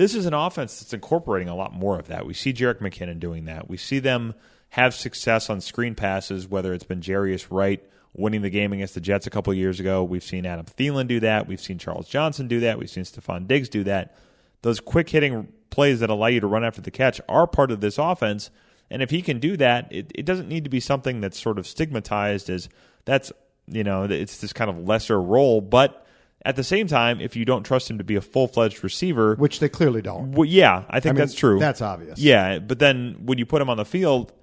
[0.01, 2.25] this is an offense that's incorporating a lot more of that.
[2.25, 3.69] We see Jerick McKinnon doing that.
[3.69, 4.33] We see them
[4.69, 7.83] have success on screen passes, whether it's been Jarius Wright
[8.13, 10.03] winning the game against the Jets a couple years ago.
[10.03, 11.47] We've seen Adam Thielen do that.
[11.47, 12.79] We've seen Charles Johnson do that.
[12.79, 14.15] We've seen Stefon Diggs do that.
[14.63, 17.79] Those quick hitting plays that allow you to run after the catch are part of
[17.79, 18.49] this offense.
[18.89, 21.59] And if he can do that, it, it doesn't need to be something that's sort
[21.59, 22.69] of stigmatized as
[23.05, 23.31] that's,
[23.67, 25.61] you know, it's this kind of lesser role.
[25.61, 26.05] But
[26.43, 29.35] at the same time, if you don't trust him to be a full fledged receiver,
[29.35, 30.31] Which they clearly don't.
[30.31, 31.59] well, yeah, I think I mean, that's true.
[31.59, 32.19] that's obvious.
[32.19, 34.33] Yeah, but then when you put him on the field,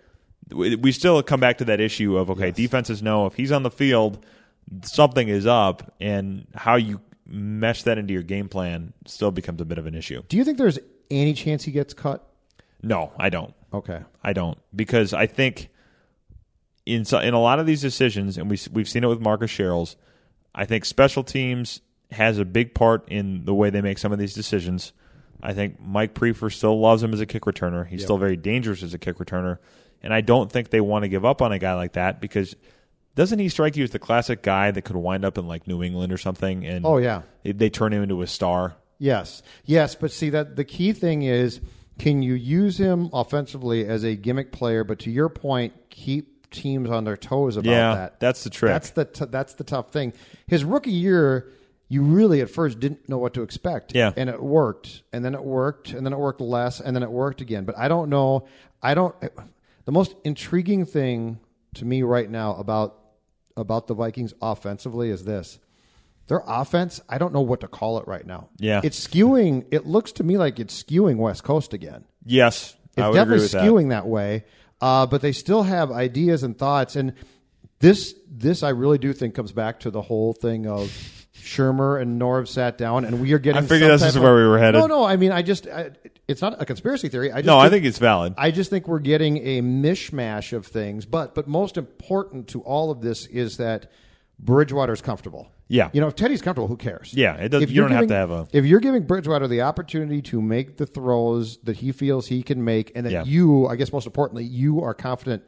[0.50, 3.70] we still come back to that issue of okay, defenses know if he's on the
[3.70, 4.24] field,
[4.82, 9.64] something is up, and how you mesh that into your game plan still becomes a
[9.64, 10.22] bit of an issue.
[10.28, 10.78] Do you think there's
[11.10, 12.24] any chance he gets cut?
[12.82, 13.54] No, I don't.
[13.74, 14.00] Okay.
[14.22, 15.68] I don't because I think
[16.86, 19.50] in so- in a lot of these decisions, and we we've seen it with Marcus
[19.50, 19.96] Sherels,
[20.54, 24.18] I think special teams has a big part in the way they make some of
[24.18, 24.92] these decisions.
[25.42, 27.86] I think Mike Priefer still loves him as a kick returner.
[27.86, 29.58] He's still very dangerous as a kick returner.
[30.02, 32.56] And I don't think they want to give up on a guy like that because
[33.14, 35.82] doesn't he strike you as the classic guy that could wind up in like New
[35.82, 36.64] England or something?
[36.66, 37.22] And Oh, yeah.
[37.44, 38.76] they turn him into a star.
[39.00, 41.60] Yes, yes, but see that the key thing is
[42.00, 46.90] can you use him offensively as a gimmick player, but to your point, keep teams
[46.90, 48.20] on their toes about Yeah, that.
[48.20, 48.70] that's the trick.
[48.72, 50.12] That's the t- that's the tough thing.
[50.46, 51.48] His rookie year,
[51.88, 53.94] you really at first didn't know what to expect.
[53.94, 54.12] Yeah.
[54.16, 57.10] and it worked, and then it worked, and then it worked less, and then it
[57.10, 57.64] worked again.
[57.64, 58.46] But I don't know.
[58.82, 59.14] I don't.
[59.84, 61.40] The most intriguing thing
[61.74, 62.96] to me right now about
[63.56, 65.58] about the Vikings offensively is this.
[66.28, 68.50] Their offense, I don't know what to call it right now.
[68.58, 68.82] Yeah.
[68.84, 69.64] It's skewing.
[69.70, 72.04] It looks to me like it's skewing West Coast again.
[72.24, 73.62] Yes, It's I would agree definitely with that.
[73.64, 74.44] skewing that, way.
[74.80, 76.96] Uh, but they still have ideas and thoughts.
[76.96, 77.14] And
[77.80, 80.92] this, this I really do think comes back to the whole thing of
[81.48, 83.62] Shurmur and Norv sat down, and we are getting.
[83.62, 84.78] I figured this is of- where we were headed.
[84.80, 85.04] No, no.
[85.04, 85.90] I mean, I just, I,
[86.28, 87.32] it's not a conspiracy theory.
[87.32, 88.34] I just No, I think it's valid.
[88.36, 91.06] I just think we're getting a mishmash of things.
[91.06, 93.90] But but most important to all of this is that
[94.38, 95.50] Bridgewater's comfortable.
[95.70, 95.90] Yeah.
[95.92, 97.12] You know, if Teddy's comfortable, who cares?
[97.14, 99.62] Yeah, it does- If you don't have to have a- If you're giving Bridgewater the
[99.62, 103.24] opportunity to make the throws that he feels he can make, and that Yeah.
[103.24, 105.42] you, I guess most importantly, you are confident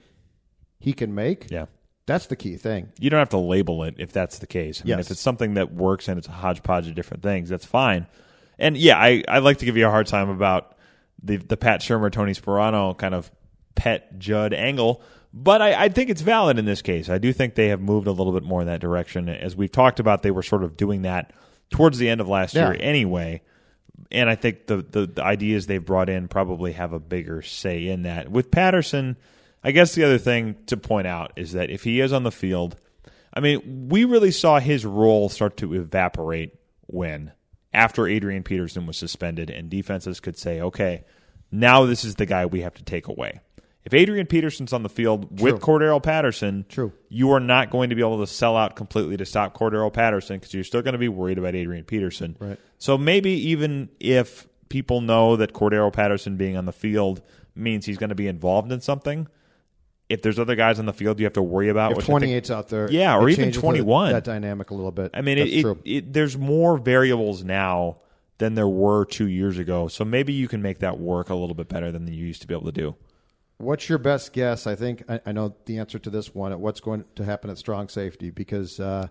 [0.78, 1.50] he can make.
[1.50, 1.66] Yeah.
[2.10, 2.88] That's the key thing.
[2.98, 4.80] You don't have to label it if that's the case.
[4.80, 5.06] I mean, Yes.
[5.06, 8.06] if it's something that works and it's a hodgepodge of different things, that's fine.
[8.58, 10.76] And yeah, I, I like to give you a hard time about
[11.22, 13.30] the the Pat Shurmur, Tony Sparano kind of
[13.74, 17.08] pet Judd angle, but I, I think it's valid in this case.
[17.08, 19.28] I do think they have moved a little bit more in that direction.
[19.28, 21.32] As we've talked about, they were sort of doing that
[21.70, 22.70] towards the end of last Yeah.
[22.72, 23.42] year anyway.
[24.10, 27.86] And I think the, the, the ideas they've brought in probably have a bigger say
[27.86, 28.28] in that.
[28.30, 29.16] With Patterson,
[29.62, 32.32] I guess the other thing to point out is that if he is on the
[32.32, 32.76] field,
[33.32, 36.54] I mean, we really saw his role start to evaporate
[36.86, 37.32] when
[37.72, 41.04] after Adrian Peterson was suspended and defenses could say, okay,
[41.52, 43.40] now this is the guy we have to take away.
[43.84, 46.92] If Adrian Peterson's on the field with Cordarrelle Patterson, True.
[47.08, 50.38] you are not going to be able to sell out completely to stop Cordarrelle Patterson
[50.38, 52.36] because you're still going to be worried about Adrian Peterson.
[52.38, 52.58] Right.
[52.78, 57.22] So maybe even if people know that Cordarrelle Patterson being on the field
[57.54, 59.28] means he's going to be involved in something,
[60.10, 62.18] if there's other guys on the field you have to worry about, If which I
[62.18, 64.12] think- 28's out there, Yeah, or even changes the- 21.
[64.12, 65.12] that dynamic a little bit.
[65.14, 67.98] I mean, it, it, it, there's more variables now
[68.38, 69.86] than there were two years ago.
[69.88, 72.46] So maybe you can make that work a little bit better than you used to
[72.48, 72.96] be able to do.
[73.58, 74.66] What's your best guess?
[74.66, 76.50] I think I, I know the answer to this one.
[76.50, 78.30] At what's going to happen at strong safety?
[78.30, 79.08] Because uh,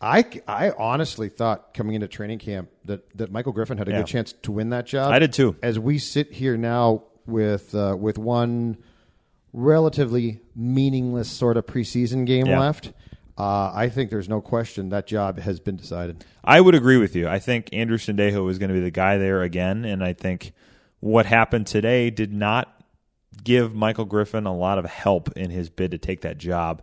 [0.00, 3.98] I, I honestly thought coming into training camp that, that Michael Griffin had a Yeah.
[3.98, 5.10] good chance to win that job.
[5.12, 5.56] I did too.
[5.62, 8.76] As we sit here now with uh, with one
[9.52, 12.60] relatively meaningless sort of preseason game Yeah.
[12.60, 12.92] left,
[13.38, 16.24] uh, I think there's no question that job has been decided.
[16.44, 17.28] I would agree with you.
[17.28, 20.52] I think Andrew Sendejo is going to be the guy there again, and I think
[21.00, 22.82] what happened today did not
[23.44, 26.82] give Michael Griffin a lot of help in his bid to take that job.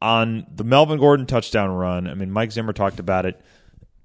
[0.00, 3.40] On the Melvin Gordon touchdown run, I mean, Mike Zimmer talked about it.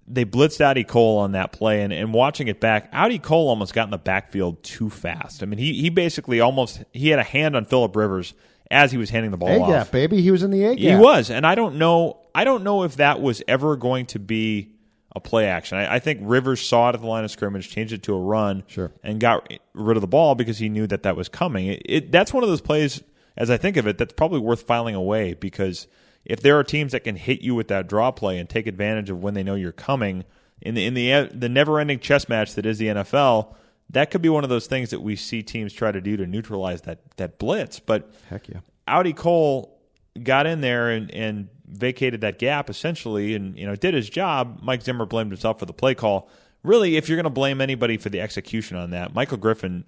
[0.10, 3.74] They blitzed Audie Cole on that play, and, and watching it back, Audie Cole almost
[3.74, 5.44] got in the backfield too fast.
[5.44, 8.34] I mean, he he basically almost he had a hand on Philip Rivers
[8.72, 9.92] as he was handing the ball A off.
[9.92, 10.22] baby.
[10.22, 10.80] He was in the A gap.
[10.80, 12.20] He was, and I don't know.
[12.34, 14.72] I don't know if that was ever going to be
[15.16, 15.78] a play action.
[15.78, 18.20] I, I think Rivers saw it at the line of scrimmage, changed it to a
[18.20, 18.92] run, Sure.
[19.04, 21.68] and got rid of the ball because he knew that that was coming.
[21.68, 23.02] It, it, that's one of those plays,
[23.36, 25.88] as I think of it, that's probably worth filing away because
[26.28, 29.10] if there are teams that can hit you with that draw play and take advantage
[29.10, 30.26] of when they know you're coming
[30.62, 33.56] in the in the the never ending chess match that is the NFL.
[33.90, 36.28] That could be one of those things that we see teams try to do to
[36.28, 37.80] neutralize that that blitz.
[37.80, 38.60] But Heck yeah.
[38.88, 39.80] Audie Cole
[40.22, 44.60] got in there and, and vacated that gap essentially, and you know did his job.
[44.62, 46.30] Mike Zimmer blamed himself for the play call.
[46.62, 49.86] Really, if you're going to blame anybody for the execution on that, Michael Griffin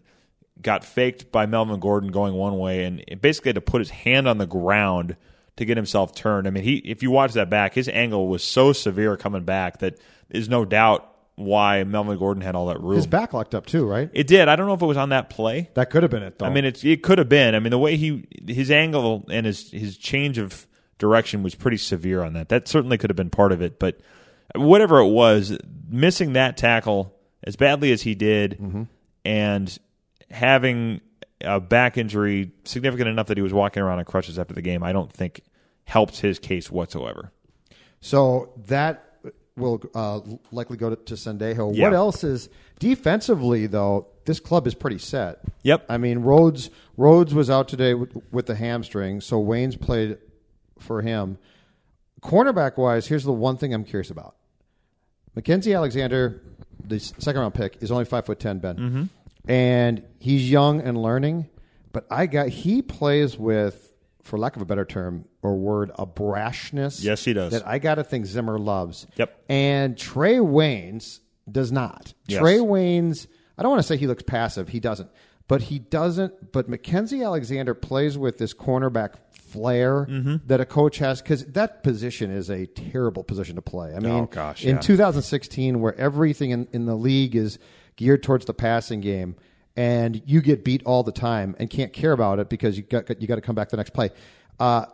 [0.62, 4.25] got faked by Melvin Gordon going one way, and basically had to put his hand
[4.25, 5.17] on the ground
[5.60, 6.48] to get himself turned.
[6.48, 9.80] I mean, he if you watch that back, his angle was so severe coming back
[9.80, 12.95] that there's no doubt why Melvin Gordon had all that room.
[12.95, 14.10] His back locked up too, right?
[14.13, 14.48] It did.
[14.48, 15.69] I don't know if it was on that play.
[15.74, 16.45] That could have been it, though.
[16.45, 17.56] I mean, it's it could have been.
[17.56, 20.65] I mean, the way he his angle and his his change of
[20.98, 22.50] direction was pretty severe on that.
[22.50, 23.80] That certainly could have been part of it.
[23.80, 24.00] But
[24.56, 25.58] whatever it was,
[25.89, 28.84] missing that tackle as badly as he did, mm-hmm.
[29.26, 29.78] and
[30.32, 31.02] having
[31.41, 34.84] a back injury significant enough that he was walking around on crutches after the game,
[34.84, 35.41] I don't think
[35.89, 37.32] helped his case whatsoever.
[37.99, 39.04] So that
[39.58, 40.21] will uh,
[40.52, 41.75] likely go to, to Sendejo.
[41.75, 41.84] Yeah.
[41.84, 42.47] What else is
[42.80, 44.08] defensively though?
[44.25, 45.39] This club is pretty set.
[45.63, 45.86] Yep.
[45.89, 50.17] I mean, Rhodes Rhodes was out today with, with the hamstring, so Waynes played
[50.80, 51.38] for him.
[52.21, 54.36] Cornerback wise, here's the one thing I'm curious about.
[55.36, 56.41] Mackensie Alexander
[56.84, 58.60] the second round pick, is only five foot ten.
[58.60, 59.04] Ben, Mm-hmm.
[59.52, 61.47] and he's young and learning.
[61.91, 66.06] But I got he plays with, for lack of a better term or word, a
[66.06, 67.04] brashness.
[67.04, 67.52] Yes, he does.
[67.54, 69.08] That I got to think Zimmer loves.
[69.15, 69.43] Yep.
[69.49, 72.13] And Trey Waynes does not.
[72.28, 72.39] Yes.
[72.41, 73.28] Trey Waynes.
[73.58, 74.69] I don't want to say he looks passive.
[74.69, 75.10] He doesn't.
[75.47, 76.52] But he doesn't.
[76.52, 80.36] But Mackensie Alexander plays with this cornerback flair Mm-hmm.
[80.45, 83.95] that a coach has because that position is a terrible position to play.
[83.95, 84.82] I mean, Oh, gosh, in yeah.
[84.82, 87.58] 2016, where everything in, in the league is
[87.95, 89.36] geared towards the passing game,
[89.75, 93.10] and you get beat all the time and can't care about it because you got
[93.19, 94.12] you got to come back the next play.
[94.60, 94.86] Uh,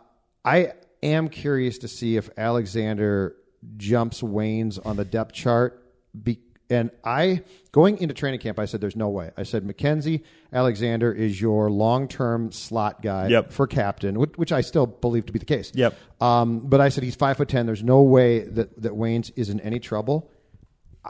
[0.46, 3.36] I am curious to see if Alexander
[3.76, 5.82] jumps Waynes on the depth chart.
[6.22, 6.38] Be,
[6.70, 9.30] and I going into training camp, I said there's no way.
[9.36, 13.52] I said Mackensie Alexander is your long term slot guy Yep.
[13.52, 15.70] for captain, which, which I still believe to be the case.
[15.74, 15.94] Yep.
[16.20, 17.66] Um, but I said he's five foot ten.
[17.66, 20.30] There's no way that that Waynes is in any trouble.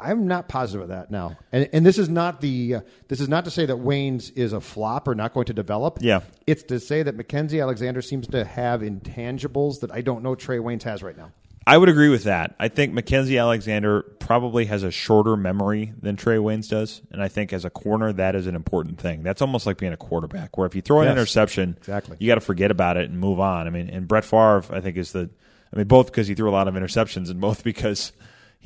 [0.03, 3.29] I'm not positive of that now, and and this is not the uh, this is
[3.29, 5.99] not to say that Waynes is a flop or not going to develop.
[6.01, 6.21] Yeah.
[6.47, 10.59] it's to say that Mackensie Alexander seems to have intangibles that I don't know Trey
[10.59, 11.33] Waynes has right now.
[11.69, 12.55] I would agree with that.
[12.61, 17.27] I think Mackensie Alexander probably has a shorter memory than Trey Waynes does, and I
[17.27, 19.25] think as a corner that is an important thing.
[19.25, 22.17] That's almost like being a quarterback, where if you throw an Yes, interception, exactly.
[22.21, 23.67] you got to forget about it and move on.
[23.67, 25.29] I mean, and Brett Favre, I think, is the.
[25.73, 28.13] I mean, both because he threw a lot of interceptions, and both because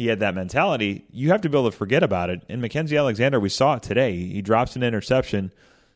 [0.00, 1.04] he had that mentality.
[1.10, 2.42] You have to be able to forget about it.
[2.48, 4.16] And Mackensie Alexander, we saw it today.
[4.16, 5.52] He drops an interception,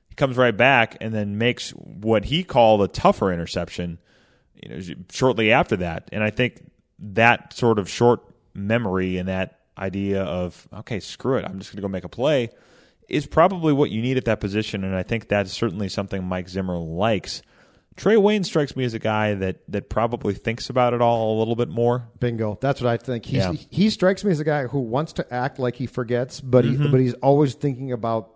[0.08, 3.98] he comes right back, and then makes what he called a tougher interception.
[4.62, 8.20] You know, shortly after that, and I think that sort of short
[8.54, 12.08] memory and that idea of okay, screw it, I'm just going to go make a
[12.08, 12.50] play
[13.08, 16.48] is probably what you need at that position, and I think that's certainly something Mike
[16.48, 17.42] Zimmer likes.
[17.96, 21.38] Trey Waynes strikes me as a guy that that probably thinks about it all a
[21.38, 22.08] little bit more.
[22.18, 22.58] Bingo.
[22.60, 23.24] That's what I think.
[23.24, 23.52] He's, Yeah.
[23.70, 26.76] He strikes me as a guy who wants to act like he forgets, but he,
[26.76, 28.30] but he's always thinking about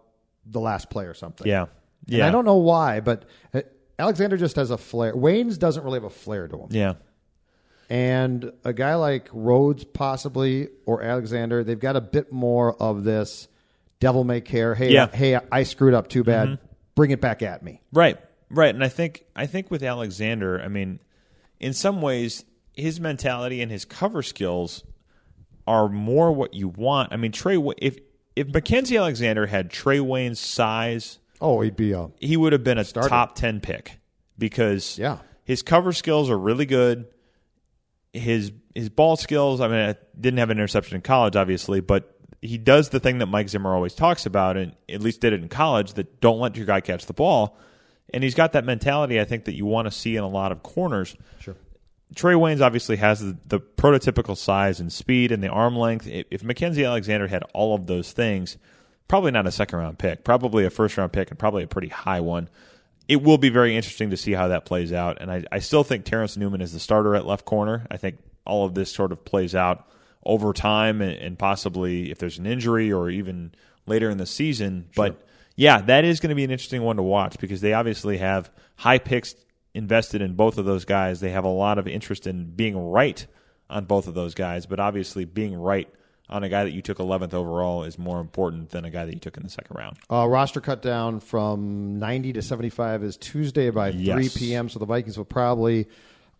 [0.47, 1.47] the last play or something.
[1.47, 1.71] Yeah, And
[2.07, 2.27] yeah.
[2.29, 3.63] I don't know why, but uh,
[3.99, 5.13] Alexander just has a flair.
[5.13, 6.69] Waynes doesn't really have a flair to him.
[6.71, 6.95] Yeah,
[7.91, 13.49] And a guy like Rhodes, possibly, or Alexander, they've got a bit more of this
[14.01, 14.75] devil may care.
[14.75, 15.07] Hey, Yeah.
[15.07, 15.17] Mm-hmm.
[15.17, 16.09] hey, I screwed up.
[16.09, 16.59] Too bad.
[16.95, 17.81] Bring it back at me.
[17.93, 18.19] Right,
[18.51, 21.01] right, and I think I think with Alexander, I mean,
[21.61, 24.85] in some ways, his mentality and his cover skills
[25.67, 27.13] are more what you want.
[27.13, 27.99] I mean, Trey, if
[28.37, 32.79] if Mackensie Alexander had Trey Waynes' size, Oh, he'd be a he would have been
[32.79, 33.09] a Starter.
[33.09, 33.99] top ten pick
[34.39, 35.19] because Yeah.
[35.45, 37.07] his cover skills are really good.
[38.13, 39.61] His his ball skills.
[39.61, 43.19] I mean, I didn't have an interception in college, obviously, but he does the thing
[43.19, 45.95] that Mike Zimmer always talks about, and at least did it in college.
[45.95, 47.59] That don't let your guy catch the ball,
[48.13, 49.21] and he's got that mentality.
[49.21, 51.17] I think that you want to see in a lot of corners.
[51.41, 51.57] Sure.
[52.15, 56.07] Trey Waynes obviously has the, the prototypical size and speed and the arm length.
[56.07, 58.57] If, Mackensie Alexander had all of those things,
[59.09, 61.89] probably not a second round pick, probably a first round pick, and probably a pretty
[61.89, 62.49] high one.
[63.09, 65.19] It will be very interesting to see how that plays out.
[65.21, 67.87] And I, I still think Terrence Newman is the starter at left corner.
[67.91, 69.87] I think all of this sort of plays out
[70.25, 73.53] over time and, and possibly if there's an injury or even
[73.87, 74.89] later in the season.
[74.95, 75.27] But
[75.59, 78.49] yeah, that is going to be an interesting one to watch because they obviously have
[78.77, 79.35] high picks
[79.75, 81.19] invested in both of those guys.
[81.19, 83.27] They have a lot of interest in being right
[83.69, 85.89] on both of those guys, but obviously being right
[86.31, 89.13] on a guy that you took 11th overall is more important than a guy that
[89.15, 89.97] you took in the second round.
[90.09, 94.37] Uh, roster cut down from 90 to 75 is Tuesday by 3 Yes.
[94.39, 94.69] p.m.
[94.69, 95.89] So the Vikings will probably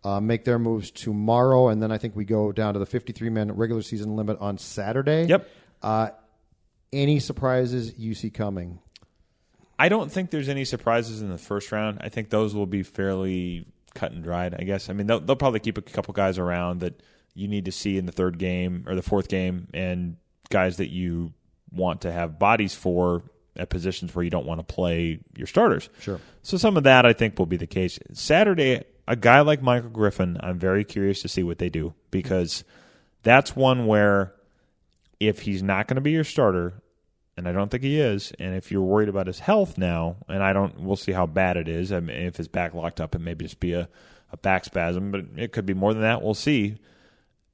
[0.03, 3.29] uh, make their moves tomorrow, and then I think we go down to the 53
[3.31, 5.25] man regular season limit on Saturday.
[5.25, 5.49] Yep.
[5.81, 6.09] Uh,
[6.93, 8.79] any surprises you see coming?
[9.79, 11.99] I don't think there's any surprises in the first round.
[12.01, 13.65] I think those will be fairly
[13.95, 14.53] cut and dried.
[14.59, 14.89] I guess.
[14.89, 17.01] I mean, they'll, they'll probably keep a couple guys around that
[17.33, 20.17] you need to see in the third game or the fourth game, and
[20.49, 21.33] guys that you
[21.71, 23.23] want to have bodies for
[23.55, 25.89] at positions where you don't want to play your starters.
[26.01, 26.19] Sure.
[26.41, 27.99] So some of that I think will be the case.
[28.13, 32.63] Saturday, a guy like Michael Griffin, I'm very curious to see what they do because
[33.23, 34.33] that's one where
[35.19, 36.73] if he's not going to be your starter,
[37.39, 40.43] and I don't think he is, and if you're worried about his health now, and
[40.43, 41.91] I don't, we'll see how bad it is.
[41.93, 43.87] I mean, if his back locked up, it may just be a,
[44.31, 46.21] a back spasm, but it could be more than that.
[46.21, 46.75] We'll see.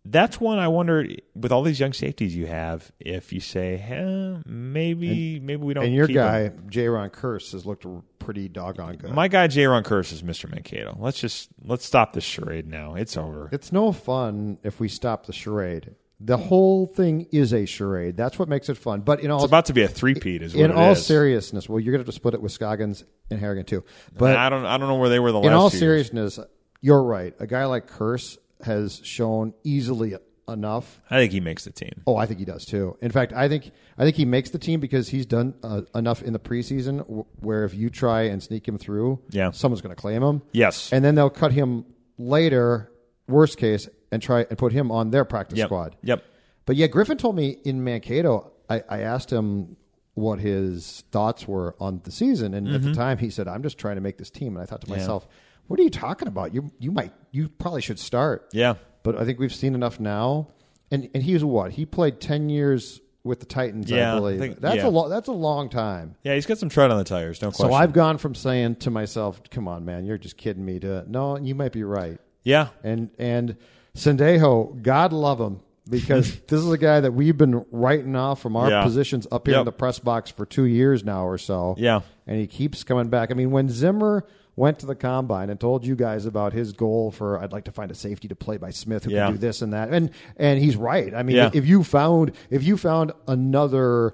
[0.04, 4.42] That's one I wonder with all these young safeties you have, if you say, eh,
[4.46, 5.86] maybe maybe we don't.
[5.86, 7.86] and your guy, Jayron Kearse, has looked
[8.20, 9.12] pretty doggone good.
[9.12, 10.50] My guy Jayron Kearse is Mr.
[10.50, 10.96] Mankato.
[11.00, 12.96] Let's just let's stop this charade now.
[12.96, 13.50] It's over.
[13.52, 15.96] it's no fun if we stop the charade.
[16.20, 18.16] The whole thing is a charade.
[18.16, 19.02] That's what makes it fun.
[19.02, 21.06] But in all It's about to be a three-peat, is what in it all is.
[21.06, 23.84] seriousness, well, you're going to have to split it with Scoggins and Harrigan too.
[24.18, 25.48] But I don't I don't know where they were the last.
[25.48, 25.80] in all years.
[25.80, 26.40] seriousness,
[26.82, 27.34] you're right.
[27.40, 30.16] A guy like Kearse has shown easily
[30.48, 31.02] enough.
[31.10, 32.02] I think he makes the team.
[32.08, 32.98] Oh, I think he does too.
[33.02, 36.22] In fact, I think I think he makes the team because he's done uh, enough
[36.22, 39.52] in the preseason w- where if you try and sneak him through, Yeah.
[39.52, 40.44] someone's going to claim him.
[40.54, 40.94] Yes.
[40.94, 41.86] and then they'll cut him
[42.18, 42.92] later,
[43.28, 45.68] worst case, and try and put him on their practice Yep.
[45.68, 45.96] squad.
[46.04, 46.24] Yep.
[46.66, 49.78] But yeah, Griffin told me in Mankato, I, I asked him
[50.16, 53.78] what his thoughts were on the season, and at the time he said, "I'm just
[53.78, 54.94] trying to make this team." And I thought to Mm-hmm.
[54.96, 55.00] Yeah.
[55.00, 55.28] myself,
[55.68, 56.54] "What are you talking about?
[56.54, 58.76] You you might you probably should start." Yeah.
[59.04, 60.48] But I think we've seen enough now,
[60.90, 64.38] and and he was what he played ten years with the Titans, Yeah, I I
[64.38, 64.88] think- that's yeah.
[64.88, 66.16] a lo- that's a long time.
[66.24, 67.42] Yeah, he's got some tread on the tires.
[67.42, 67.68] No question.
[67.70, 71.04] So I've gone from saying to myself, "Come on, man, you're just kidding me." To
[71.08, 72.20] no, you might be right.
[72.44, 72.70] yeah.
[72.84, 73.58] And and
[73.96, 78.56] Sendejo, God love him, because this is a guy that we've been writing off from
[78.56, 78.84] our Yeah.
[78.84, 81.76] positions up here in the press box for two years now or so.
[81.78, 82.02] Yeah.
[82.28, 83.32] and he keeps coming back.
[83.32, 84.26] I mean, when Zimmer
[84.58, 87.72] went to the combine and told you guys about his goal for I'd like to
[87.72, 89.26] find a safety to play by Smith who Yeah.
[89.26, 91.14] can do this and that, and and he's right.
[91.14, 91.50] I mean, Yeah.
[91.54, 94.14] if you found if you found another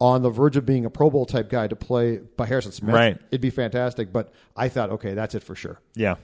[0.00, 2.94] on the verge of being a Pro Bowl type guy to play by Harrison Smith,
[2.94, 3.16] Right.
[3.30, 4.12] it'd be fantastic.
[4.12, 6.16] But I thought, okay, that's it for sure Yeah.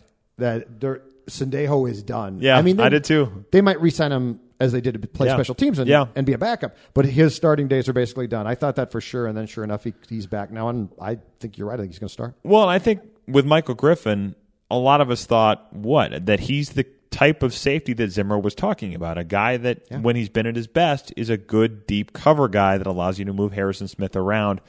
[0.43, 2.39] That there, Sendejo is done.
[2.41, 3.45] Yeah, I mean, they, I did too.
[3.53, 5.35] They might re-sign him as they did to play Yeah.
[5.35, 6.07] special teams and, Yeah.
[6.15, 8.47] and be a backup, but his starting days are basically done.
[8.47, 11.19] I thought that for sure, and then sure enough, he, he's back now, and I
[11.41, 11.75] think you're right.
[11.79, 12.35] I think he's going to start.
[12.45, 14.35] Well, I think with Michael Griffin,
[14.71, 18.55] a lot of us thought what that he's the type of safety that Zimmer was
[18.55, 22.13] talking about, a guy that when he's been at his best is a good deep
[22.15, 24.61] cover guy that allows you to move Harrison Smith around.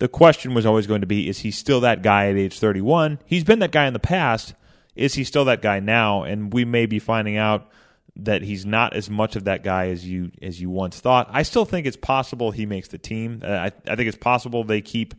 [0.00, 3.20] The question was always going to be is he still that guy at age 31?
[3.26, 4.54] He's been that guy in the past.
[4.94, 6.22] Is he still that guy now?
[6.22, 7.70] And we may be finding out
[8.16, 11.28] that he's not as much of that guy as you as you once thought.
[11.32, 13.42] I still think it's possible he makes the team.
[13.44, 15.14] Uh, I, I think it's possible they keep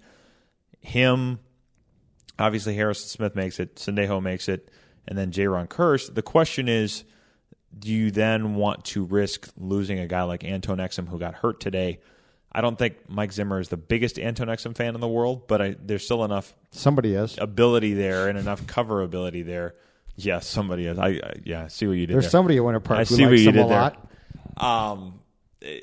[0.79, 1.39] him
[2.37, 4.69] Obviously, Harrison Smith makes it, Sendejo makes it,
[5.07, 6.13] and then Jayron Kearse.
[6.13, 7.05] The question is,
[7.77, 11.59] do you then want to risk losing a guy like Antone Exum who got hurt
[11.59, 11.99] today?
[12.55, 15.61] I don't think Mike Zimmer is the biggest Antone Exum fan in the world, but
[15.61, 17.37] I, there's still enough Somebody is.
[17.37, 19.75] ability there and enough cover ability there.
[20.15, 20.97] Yes, somebody is.
[20.97, 22.13] I, I yeah, I see what you did.
[22.13, 22.31] There's there.
[22.31, 23.77] somebody at Winter Park I who see what you did a there.
[23.77, 24.09] lot.
[24.55, 25.19] Um,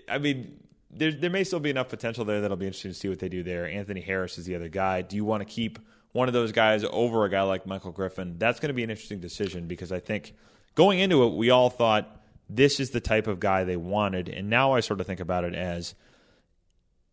[0.08, 0.60] I mean,
[0.90, 3.28] there there may still be enough potential there that'll be interesting to see what they
[3.28, 3.68] do there.
[3.68, 5.02] Anthony Harris is the other guy.
[5.02, 5.78] Do you want to keep
[6.12, 8.36] one of those guys over a guy like Michael Griffin?
[8.38, 10.32] That's going to be an interesting decision because I think
[10.74, 12.18] going into it, we all thought
[12.48, 15.44] this is the type of guy they wanted, and now I sort of think about
[15.44, 15.94] it as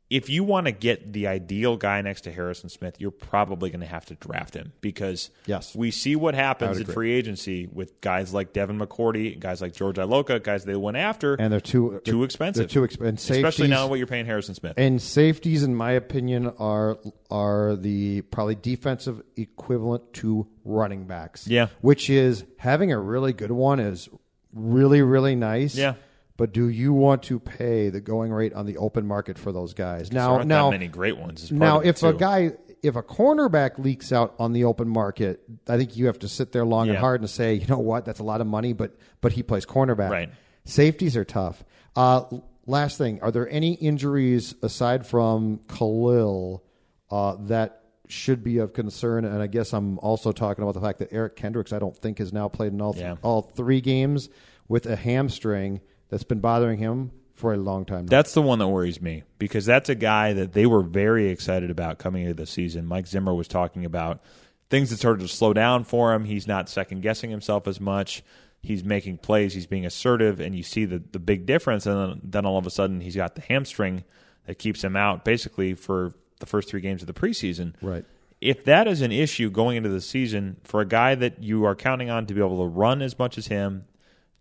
[0.10, 3.82] if you want to get the ideal guy next to Harrison Smith, you're probably going
[3.82, 5.76] to have to draft him because Yes.
[5.76, 9.98] we see what happens in free agency with guys like Devin McCourty, guys like George
[9.98, 12.62] Iloka, guys they went after, And they're too too expensive.
[12.62, 14.74] They're too expensive, especially now what you're paying Harrison Smith.
[14.78, 16.98] And safeties, in my opinion, are
[17.30, 21.48] are the probably defensive equivalent to running backs.
[21.48, 21.68] Yeah.
[21.82, 24.10] which is having a really good one is
[24.54, 25.76] really really nice.
[25.76, 25.94] Yeah.
[26.40, 29.74] But do you want to pay the going rate on the open market for those
[29.74, 30.10] guys?
[30.10, 31.52] there Now, aren't now, that many great ones.
[31.52, 35.98] now, if a guy, if a cornerback leaks out on the open market, I think
[35.98, 38.24] you have to sit there long and hard and say, you know what, that's a
[38.24, 40.10] lot of money, but but he plays cornerback.
[40.10, 40.30] Right.
[40.64, 41.62] Safeties are tough.
[41.94, 42.24] Uh,
[42.66, 46.64] last thing, are there any injuries aside from Kalil
[47.12, 49.26] uh, that should be of concern?
[49.26, 52.20] And I guess I'm also talking about the fact that Eric Kendricks, I don't think,
[52.20, 53.18] has now played in all Yeah.
[53.24, 54.30] all three games
[54.70, 58.06] with a hamstring that's been bothering him for a long time.
[58.06, 58.10] Now.
[58.10, 61.72] That's the one that worries me because that's a guy that they were very excited
[61.72, 62.86] about coming into the season.
[62.86, 64.22] Mike Zimmer was talking about
[64.70, 66.26] things that started to slow down for him.
[66.26, 68.24] He's not second guessing himself as much.
[68.62, 69.54] He's making plays.
[69.54, 71.86] He's being assertive, and you see the the big difference.
[71.86, 74.04] And then, then all of a sudden, he's got the hamstring
[74.46, 77.74] that keeps him out basically for the first three games of the preseason.
[77.82, 78.04] Right.
[78.42, 81.76] If that is an issue going into the season for a guy that you are
[81.76, 83.86] counting on to be able to run as much as him,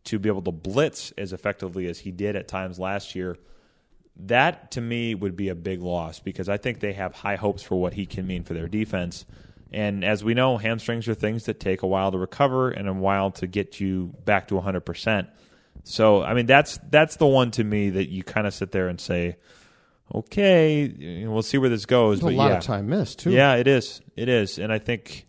[0.04, 3.36] to be able to blitz as effectively as he did at times last year,
[4.16, 7.62] that to me would be a big loss because I think they have high hopes
[7.62, 9.24] for what he can mean for their defense.
[9.72, 12.92] And as we know, hamstrings are things that take a while to recover and a
[12.92, 15.28] while to get you back to 100%.
[15.84, 18.88] So, I mean, that's that's the one to me that you kind of sit there
[18.88, 19.36] and say,
[20.14, 22.20] okay, we'll see where this goes.
[22.20, 22.58] But a lot yeah.
[22.58, 23.30] of time missed too.
[23.30, 24.00] Yeah, it is.
[24.16, 24.58] It is.
[24.58, 25.26] And I think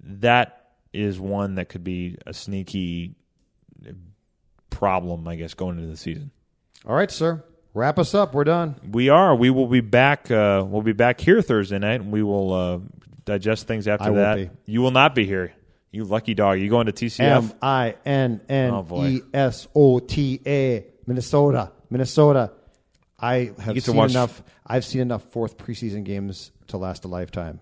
[0.00, 3.16] that is one that could be a sneaky
[4.70, 6.30] problem, I guess, going into the season.
[6.86, 7.44] All right, sir.
[7.74, 8.34] Wrap us up.
[8.34, 8.76] We're done.
[8.90, 9.34] We are.
[9.34, 10.30] We will be back.
[10.30, 12.78] Uh, we'll be back here Thursday night, and we will uh,
[13.24, 14.34] digest things after I that.
[14.36, 14.50] be.
[14.66, 15.54] You will not be here.
[15.90, 16.58] You lucky dog.
[16.58, 17.20] You going to TCF?
[17.20, 18.86] M I N N.
[18.94, 22.52] E S O T A, Minnesota, Minnesota.
[23.18, 24.42] I have seen enough.
[24.66, 27.60] I've seen enough fourth preseason games to last a lifetime.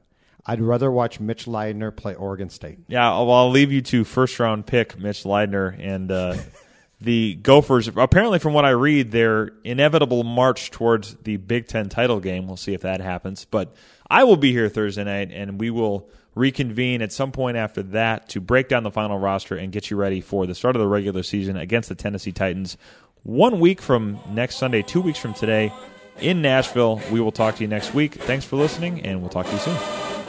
[0.51, 2.81] I'd rather watch Mitch Leidner play Oregon State.
[2.89, 3.11] yeah.
[3.11, 6.39] Well, I'll leave you to first round pick Mitch Leidner and uh,
[7.01, 12.19] the Gophers, apparently, from what I read, their inevitable march towards the Big Ten title
[12.19, 12.49] game.
[12.49, 13.45] We'll see if that happens.
[13.45, 13.77] But
[14.11, 18.29] I will be here Thursday night, and we will reconvene at some point after that
[18.31, 20.89] to break down the final roster and get you ready for the start of the
[20.89, 22.77] regular season against the Tennessee Titans.
[23.23, 25.73] One week from next Sunday, two weeks from today
[26.21, 27.01] in Nashville.
[27.13, 28.15] We will talk to you next week.
[28.15, 30.20] Thanks for listening, and we'll talk to you soon.